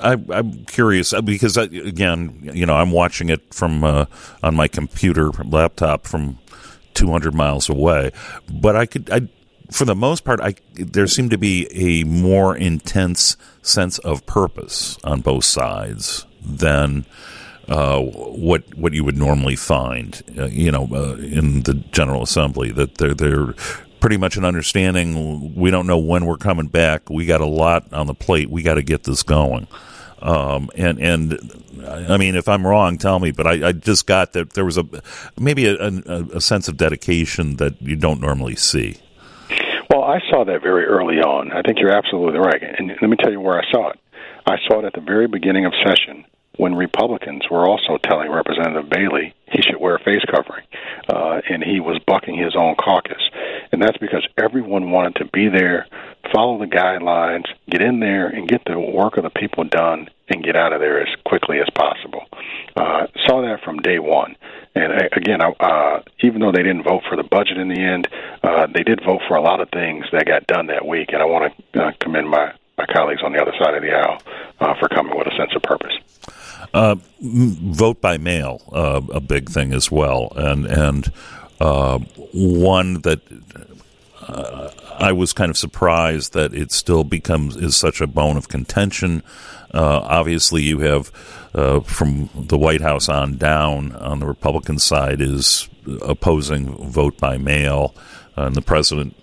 I, 0.00 0.12
am 0.30 0.64
curious 0.64 1.12
uh, 1.12 1.22
because 1.22 1.56
I, 1.56 1.64
again, 1.64 2.50
you 2.52 2.66
know, 2.66 2.74
I'm 2.74 2.90
watching 2.90 3.28
it 3.28 3.54
from 3.54 3.84
uh, 3.84 4.06
on 4.42 4.54
my 4.54 4.68
computer 4.68 5.30
laptop 5.44 6.06
from 6.06 6.38
200 6.94 7.34
miles 7.34 7.68
away, 7.68 8.12
but 8.50 8.76
I 8.76 8.86
could, 8.86 9.10
I, 9.10 9.28
for 9.70 9.84
the 9.84 9.94
most 9.94 10.24
part, 10.24 10.40
I 10.40 10.54
there 10.74 11.06
seemed 11.06 11.30
to 11.30 11.38
be 11.38 11.66
a 11.72 12.04
more 12.04 12.56
intense 12.56 13.36
sense 13.62 13.98
of 13.98 14.26
purpose 14.26 14.98
on 15.04 15.20
both 15.20 15.44
sides 15.44 16.26
than. 16.44 17.06
Uh, 17.68 18.00
what 18.00 18.74
what 18.74 18.92
you 18.92 19.04
would 19.04 19.16
normally 19.16 19.54
find, 19.54 20.20
uh, 20.36 20.46
you 20.46 20.70
know, 20.70 20.88
uh, 20.92 21.14
in 21.14 21.62
the 21.62 21.74
General 21.92 22.24
Assembly, 22.24 22.72
that 22.72 22.96
they're 22.96 23.14
they're 23.14 23.54
pretty 24.02 24.16
much 24.16 24.36
an 24.36 24.44
understanding. 24.44 25.54
We 25.54 25.70
don't 25.70 25.86
know 25.86 25.96
when 25.96 26.26
we're 26.26 26.36
coming 26.36 26.66
back. 26.66 27.08
We 27.08 27.24
got 27.24 27.40
a 27.40 27.46
lot 27.46 27.90
on 27.92 28.08
the 28.08 28.14
plate. 28.14 28.50
We 28.50 28.62
got 28.62 28.74
to 28.74 28.82
get 28.82 29.04
this 29.04 29.22
going. 29.22 29.68
Um, 30.20 30.70
and 30.74 31.00
and 31.00 31.84
I 31.86 32.16
mean, 32.16 32.34
if 32.34 32.48
I'm 32.48 32.66
wrong, 32.66 32.98
tell 32.98 33.20
me. 33.20 33.30
But 33.30 33.46
I, 33.46 33.68
I 33.68 33.72
just 33.72 34.06
got 34.08 34.32
that 34.32 34.54
there 34.54 34.64
was 34.64 34.76
a 34.76 34.84
maybe 35.38 35.66
a, 35.66 35.76
a, 35.76 36.22
a 36.34 36.40
sense 36.40 36.66
of 36.66 36.76
dedication 36.76 37.56
that 37.56 37.80
you 37.80 37.94
don't 37.94 38.20
normally 38.20 38.56
see. 38.56 38.98
Well, 39.88 40.02
I 40.02 40.18
saw 40.30 40.44
that 40.44 40.62
very 40.62 40.84
early 40.84 41.20
on. 41.20 41.52
I 41.52 41.62
think 41.62 41.78
you're 41.78 41.96
absolutely 41.96 42.40
right. 42.40 42.60
And 42.60 42.88
let 43.00 43.08
me 43.08 43.16
tell 43.16 43.30
you 43.30 43.40
where 43.40 43.60
I 43.60 43.70
saw 43.70 43.90
it. 43.90 44.00
I 44.46 44.56
saw 44.66 44.80
it 44.80 44.84
at 44.84 44.94
the 44.94 45.00
very 45.00 45.28
beginning 45.28 45.64
of 45.64 45.72
session 45.84 46.24
when 46.56 46.74
Republicans 46.74 47.42
were 47.50 47.68
also 47.68 47.98
telling 48.02 48.30
Representative 48.30 48.88
Bailey 48.90 49.34
he 49.46 49.62
should 49.62 49.78
wear 49.78 49.96
a 49.96 50.02
face 50.02 50.24
covering, 50.30 50.64
uh, 51.08 51.40
and 51.48 51.62
he 51.62 51.80
was 51.80 51.98
bucking 52.06 52.36
his 52.36 52.54
own 52.56 52.74
caucus. 52.74 53.22
And 53.72 53.80
that's 53.80 53.96
because 53.96 54.26
everyone 54.36 54.90
wanted 54.90 55.16
to 55.16 55.24
be 55.26 55.48
there, 55.48 55.86
follow 56.32 56.58
the 56.58 56.66
guidelines, 56.66 57.46
get 57.70 57.80
in 57.80 58.00
there, 58.00 58.26
and 58.26 58.46
get 58.46 58.62
the 58.66 58.78
work 58.78 59.16
of 59.16 59.24
the 59.24 59.30
people 59.30 59.64
done, 59.64 60.08
and 60.28 60.44
get 60.44 60.56
out 60.56 60.74
of 60.74 60.80
there 60.80 61.00
as 61.00 61.08
quickly 61.24 61.58
as 61.58 61.68
possible. 61.74 62.24
Uh, 62.76 63.06
saw 63.26 63.40
that 63.40 63.62
from 63.64 63.78
day 63.78 63.98
one. 63.98 64.36
And 64.74 64.92
uh, 64.92 65.08
again, 65.12 65.40
uh, 65.42 66.02
even 66.20 66.40
though 66.40 66.52
they 66.52 66.62
didn't 66.62 66.84
vote 66.84 67.02
for 67.08 67.16
the 67.16 67.22
budget 67.22 67.56
in 67.56 67.68
the 67.68 67.80
end, 67.80 68.08
uh, 68.42 68.66
they 68.66 68.82
did 68.82 69.02
vote 69.04 69.22
for 69.26 69.36
a 69.36 69.42
lot 69.42 69.60
of 69.60 69.70
things 69.70 70.04
that 70.12 70.26
got 70.26 70.46
done 70.46 70.66
that 70.66 70.86
week. 70.86 71.12
And 71.12 71.22
I 71.22 71.24
want 71.24 71.52
to 71.72 71.82
uh, 71.82 71.92
commend 71.98 72.28
my, 72.28 72.52
my 72.76 72.86
colleagues 72.86 73.22
on 73.22 73.32
the 73.32 73.40
other 73.40 73.52
side 73.58 73.74
of 73.74 73.82
the 73.82 73.92
aisle 73.92 74.22
uh, 74.60 74.74
for 74.78 74.88
coming 74.88 75.16
with 75.16 75.26
a 75.26 75.36
sense 75.36 75.52
of 75.56 75.62
purpose. 75.62 75.92
Uh, 76.74 76.96
vote 77.20 78.00
by 78.00 78.16
mail, 78.18 78.62
uh, 78.72 79.00
a 79.12 79.20
big 79.20 79.50
thing 79.50 79.74
as 79.74 79.90
well, 79.90 80.32
and 80.36 80.64
and 80.64 81.12
uh, 81.62 81.98
one 82.32 83.02
that 83.02 83.20
uh, 84.20 84.70
I 84.98 85.12
was 85.12 85.32
kind 85.32 85.48
of 85.48 85.56
surprised 85.56 86.32
that 86.32 86.52
it 86.54 86.72
still 86.72 87.04
becomes 87.04 87.56
is 87.56 87.76
such 87.76 88.00
a 88.00 88.08
bone 88.08 88.36
of 88.36 88.48
contention. 88.48 89.22
Uh, 89.72 90.00
obviously, 90.02 90.62
you 90.62 90.80
have 90.80 91.12
uh, 91.54 91.80
from 91.80 92.30
the 92.34 92.58
White 92.58 92.80
House 92.80 93.08
on 93.08 93.36
down 93.36 93.92
on 93.92 94.18
the 94.18 94.26
Republican 94.26 94.80
side 94.80 95.20
is 95.20 95.68
opposing 96.02 96.90
vote 96.90 97.16
by 97.18 97.38
mail, 97.38 97.94
and 98.34 98.56
the 98.56 98.62
president 98.62 99.14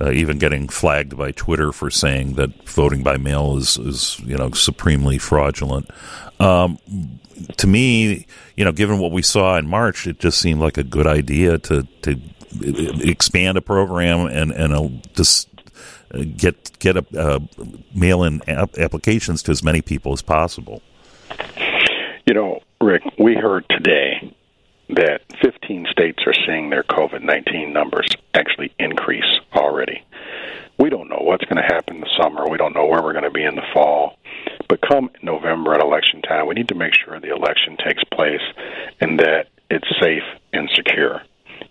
uh, 0.00 0.10
even 0.10 0.38
getting 0.38 0.68
flagged 0.68 1.16
by 1.16 1.30
Twitter 1.32 1.72
for 1.72 1.90
saying 1.90 2.34
that 2.34 2.68
voting 2.68 3.02
by 3.02 3.16
mail 3.16 3.56
is, 3.56 3.76
is 3.78 4.20
you 4.20 4.36
know 4.36 4.50
supremely 4.50 5.18
fraudulent. 5.18 5.88
Um, 6.40 6.78
to 7.56 7.66
me, 7.66 8.26
you 8.56 8.64
know, 8.64 8.72
given 8.72 8.98
what 8.98 9.12
we 9.12 9.22
saw 9.22 9.56
in 9.56 9.68
March, 9.68 10.06
it 10.06 10.18
just 10.18 10.40
seemed 10.40 10.60
like 10.60 10.78
a 10.78 10.84
good 10.84 11.06
idea 11.06 11.58
to 11.58 11.86
to 12.02 12.20
expand 12.60 13.58
a 13.58 13.62
program 13.62 14.26
and 14.26 14.52
and 14.52 15.08
just 15.14 15.48
get 16.36 16.78
get 16.78 16.96
a, 16.96 17.04
uh, 17.18 17.38
mail 17.94 18.22
in 18.22 18.40
applications 18.48 19.42
to 19.44 19.52
as 19.52 19.62
many 19.62 19.82
people 19.82 20.12
as 20.12 20.22
possible. 20.22 20.82
You 22.26 22.34
know, 22.34 22.60
Rick, 22.80 23.02
we 23.18 23.34
heard 23.34 23.64
today 23.68 24.34
that 24.90 25.22
15 25.42 25.86
states 25.90 26.22
are 26.26 26.34
seeing 26.46 26.70
their 26.70 26.82
COVID 26.84 27.22
19 27.22 27.72
numbers 27.72 28.08
actually 28.34 28.72
increase 28.78 29.40
already. 29.56 30.02
We 30.78 30.90
don't 30.90 31.08
know 31.08 31.20
what's 31.20 31.44
going 31.44 31.56
to 31.56 31.74
happen 31.74 31.96
in 31.96 32.00
the 32.00 32.10
summer. 32.20 32.48
We 32.48 32.58
don't 32.58 32.74
know 32.74 32.86
where 32.86 33.02
we're 33.02 33.12
going 33.12 33.24
to 33.24 33.30
be 33.30 33.44
in 33.44 33.54
the 33.54 33.62
fall. 33.72 34.16
But 34.68 34.80
come 34.80 35.10
November 35.22 35.74
at 35.74 35.80
election 35.80 36.22
time, 36.22 36.46
we 36.46 36.54
need 36.54 36.68
to 36.68 36.74
make 36.74 36.94
sure 36.94 37.18
the 37.20 37.34
election 37.34 37.76
takes 37.76 38.02
place 38.12 38.42
and 39.00 39.18
that 39.20 39.46
it's 39.70 39.88
safe 40.00 40.24
and 40.52 40.68
secure. 40.74 41.22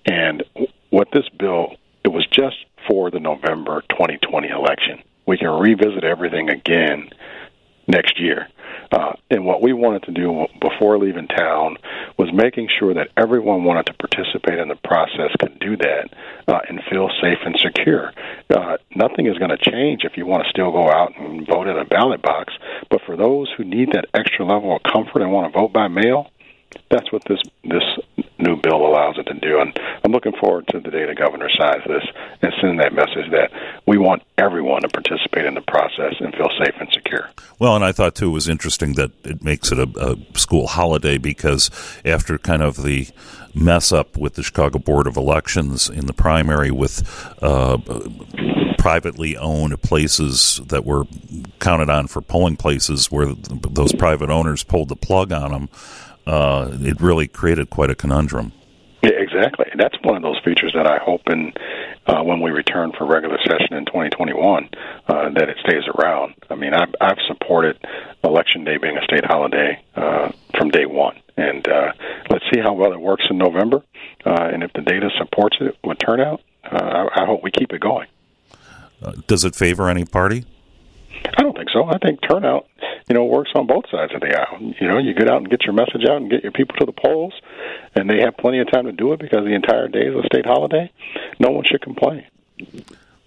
And 0.05 0.43
what 0.89 1.09
this 1.11 1.27
bill, 1.37 1.75
it 2.03 2.09
was 2.09 2.25
just 2.27 2.57
for 2.87 3.11
the 3.11 3.19
November 3.19 3.81
2020 3.89 4.49
election. 4.49 5.03
We 5.25 5.37
can 5.37 5.49
revisit 5.49 6.03
everything 6.03 6.49
again 6.49 7.09
next 7.87 8.19
year. 8.19 8.47
Uh, 8.93 9.13
and 9.32 9.43
what 9.43 9.60
we 9.60 9.73
wanted 9.73 10.03
to 10.03 10.12
do 10.12 10.45
before 10.62 10.99
leaving 10.99 11.27
town 11.27 11.77
was 12.17 12.32
making 12.32 12.69
sure 12.79 12.93
that 12.93 13.10
everyone 13.17 13.63
wanted 13.63 13.88
to 13.88 13.93
participate 13.93 14.60
in 14.60 14.67
the 14.67 14.75
process 14.75 15.32
could 15.39 15.58
do 15.58 15.75
that 15.75 16.10
uh, 16.47 16.60
and 16.69 16.79
feel 16.91 17.10
safe 17.19 17.39
and 17.43 17.58
secure. 17.58 18.13
Uh, 18.51 18.77
nothing 18.95 19.25
is 19.25 19.36
going 19.39 19.49
to 19.49 19.58
change 19.58 20.03
if 20.03 20.15
you 20.15 20.27
want 20.27 20.43
to 20.43 20.49
still 20.49 20.71
go 20.71 20.88
out 20.91 21.12
and 21.17 21.47
vote 21.47 21.67
in 21.67 21.75
a 21.75 21.86
ballot 21.86 22.21
box. 22.21 22.53
But 22.91 23.01
for 23.03 23.17
those 23.17 23.51
who 23.58 23.63
need 23.63 23.93
that 23.93 24.06
extra 24.13 24.45
level 24.45 24.75
of 24.75 24.84
comfort 24.84 25.23
and 25.23 25.32
want 25.32 25.51
to 25.51 25.60
vote 25.60 25.73
by 25.73 25.88
mail, 25.88 26.29
that's 26.91 27.12
what 27.12 27.23
this 27.27 27.39
this 27.63 27.84
new 28.38 28.56
bill 28.58 28.86
allows 28.86 29.17
it 29.17 29.23
to 29.23 29.34
do. 29.34 29.60
And 29.60 29.78
I'm 30.04 30.12
looking 30.12 30.34
forward 30.39 30.67
to 30.69 30.80
the 30.80 30.91
day 30.91 31.06
the 31.06 31.15
governor 31.15 31.49
signs 31.58 31.84
this 31.88 32.04
and 32.41 32.54
sending 32.60 32.78
that 32.78 32.93
message 32.93 33.32
that 33.32 33.52
we 33.86 33.97
want 33.97 34.23
everyone 34.38 34.82
to 34.82 34.89
participate 34.89 35.45
in 35.45 35.54
the 35.54 35.62
process 35.62 36.15
and 36.19 36.34
feel 36.36 36.49
safe 36.63 36.76
and 36.80 36.89
secure. 36.91 37.30
Well, 37.60 37.76
and 37.76 37.86
I 37.86 37.91
thought 37.91 38.15
too 38.15 38.30
it 38.30 38.34
was 38.34 38.49
interesting 38.49 38.93
that 38.93 39.12
it 39.23 39.43
makes 39.43 39.71
it 39.71 39.80
a, 39.80 39.89
a 39.97 40.38
school 40.38 40.67
holiday 40.67 41.17
because 41.17 41.71
after 42.06 42.38
kind 42.38 42.62
of 42.62 42.84
the 42.84 43.08
mess 43.56 43.91
up 43.91 44.17
with 44.17 44.34
the 44.34 44.43
Chicago 44.43 44.80
Board 44.80 45.08
of 45.08 45.15
Elections 45.15 45.89
in 45.89 46.08
the 46.08 46.13
primary 46.13 46.71
with 46.71 47.04
uh, 47.41 47.78
privately 48.78 49.38
owned 49.38 49.80
places 49.82 50.60
that 50.67 50.84
were 50.86 51.06
counted 51.60 51.89
on 51.89 52.08
for 52.08 52.19
polling 52.21 52.58
places 52.58 53.12
where 53.12 53.34
those 53.34 53.93
private 53.93 54.30
owners 54.30 54.63
pulled 54.63 54.89
the 54.89 54.95
plug 54.95 55.32
on 55.32 55.52
them 55.52 55.69
uh, 56.25 56.69
it 56.71 56.99
really 57.01 57.27
created 57.27 57.69
quite 57.69 57.89
a 57.89 57.95
conundrum. 57.95 58.51
Yeah, 59.03 59.12
exactly. 59.17 59.65
That's 59.77 59.97
one 60.01 60.15
of 60.15 60.21
those 60.21 60.39
features 60.45 60.71
that 60.75 60.88
I 60.88 60.97
hope 60.97 61.23
in 61.27 61.51
uh, 62.07 62.23
when 62.23 62.39
we 62.39 62.51
return 62.51 62.93
for 62.97 63.05
regular 63.05 63.38
session 63.45 63.73
in 63.75 63.86
2021 63.86 64.69
uh, 65.07 65.29
that 65.31 65.49
it 65.49 65.57
stays 65.59 65.83
around. 65.97 66.36
I 66.49 66.55
mean, 66.55 66.73
I've, 66.73 66.95
I've 67.01 67.17
supported 67.27 67.77
Election 68.23 68.63
Day 68.63 68.77
being 68.77 68.97
a 68.97 69.03
state 69.03 69.25
holiday 69.25 69.83
uh, 69.95 70.31
from 70.57 70.69
day 70.69 70.86
one, 70.86 71.19
and 71.36 71.67
uh, 71.67 71.91
let's 72.29 72.45
see 72.53 72.62
how 72.62 72.71
well 72.73 72.93
it 72.93 73.01
works 73.01 73.25
in 73.29 73.38
November. 73.38 73.83
Uh, 74.25 74.49
and 74.53 74.63
if 74.63 74.71
the 74.71 74.81
data 74.81 75.09
supports 75.17 75.57
it 75.59 75.77
with 75.83 75.97
turnout, 75.99 76.39
uh, 76.63 77.07
I, 77.13 77.23
I 77.23 77.25
hope 77.25 77.43
we 77.43 77.51
keep 77.51 77.73
it 77.73 77.81
going. 77.81 78.07
Uh, 79.01 79.12
does 79.27 79.43
it 79.43 79.53
favor 79.53 79.89
any 79.89 80.05
party? 80.05 80.45
I 81.75 81.91
don't 81.91 82.01
think 82.01 82.19
so. 82.21 82.36
I 82.36 82.38
think 82.38 82.43
turnout 82.43 82.67
you 83.07 83.15
know, 83.15 83.25
works 83.25 83.51
on 83.55 83.67
both 83.67 83.86
sides 83.91 84.13
of 84.13 84.21
the 84.21 84.38
aisle. 84.38 84.73
You 84.79 84.88
know, 84.88 84.97
you 84.97 85.13
get 85.13 85.29
out 85.29 85.38
and 85.38 85.49
get 85.49 85.63
your 85.63 85.73
message 85.73 86.05
out 86.09 86.17
and 86.17 86.29
get 86.29 86.43
your 86.43 86.51
people 86.51 86.75
to 86.77 86.86
the 86.86 86.93
polls, 86.93 87.33
and 87.95 88.09
they 88.09 88.21
have 88.21 88.38
plenty 88.38 88.59
of 88.59 88.71
time 88.71 88.86
to 88.86 88.91
do 88.91 89.13
it 89.13 89.19
because 89.19 89.43
the 89.43 89.53
entire 89.53 89.88
day 89.88 90.07
is 90.07 90.15
a 90.15 90.23
state 90.25 90.45
holiday. 90.45 90.91
No 91.39 91.51
one 91.51 91.65
should 91.69 91.81
complain. 91.81 92.25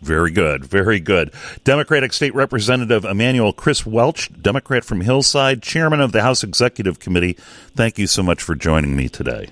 Very 0.01 0.31
good. 0.31 0.65
Very 0.65 1.01
good. 1.01 1.33
Democratic 1.65 2.13
State 2.13 2.35
Representative 2.35 3.05
Emanuel 3.05 3.53
Chris 3.53 3.85
Welch, 3.85 4.31
Democrat 4.41 4.85
from 4.85 5.01
Hillside, 5.01 5.63
Chairman 5.63 6.01
of 6.01 6.13
the 6.13 6.23
House 6.23 6.45
Executive 6.45 6.99
Committee. 6.99 7.35
Thank 7.75 7.99
you 7.99 8.07
so 8.07 8.23
much 8.23 8.43
for 8.43 8.55
joining 8.55 8.97
me 8.97 9.09
today. 9.09 9.49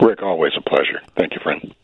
Rick, 0.00 0.22
always 0.22 0.52
a 0.56 0.68
pleasure. 0.68 1.00
Thank 1.16 1.34
you, 1.34 1.40
friend. 1.42 1.74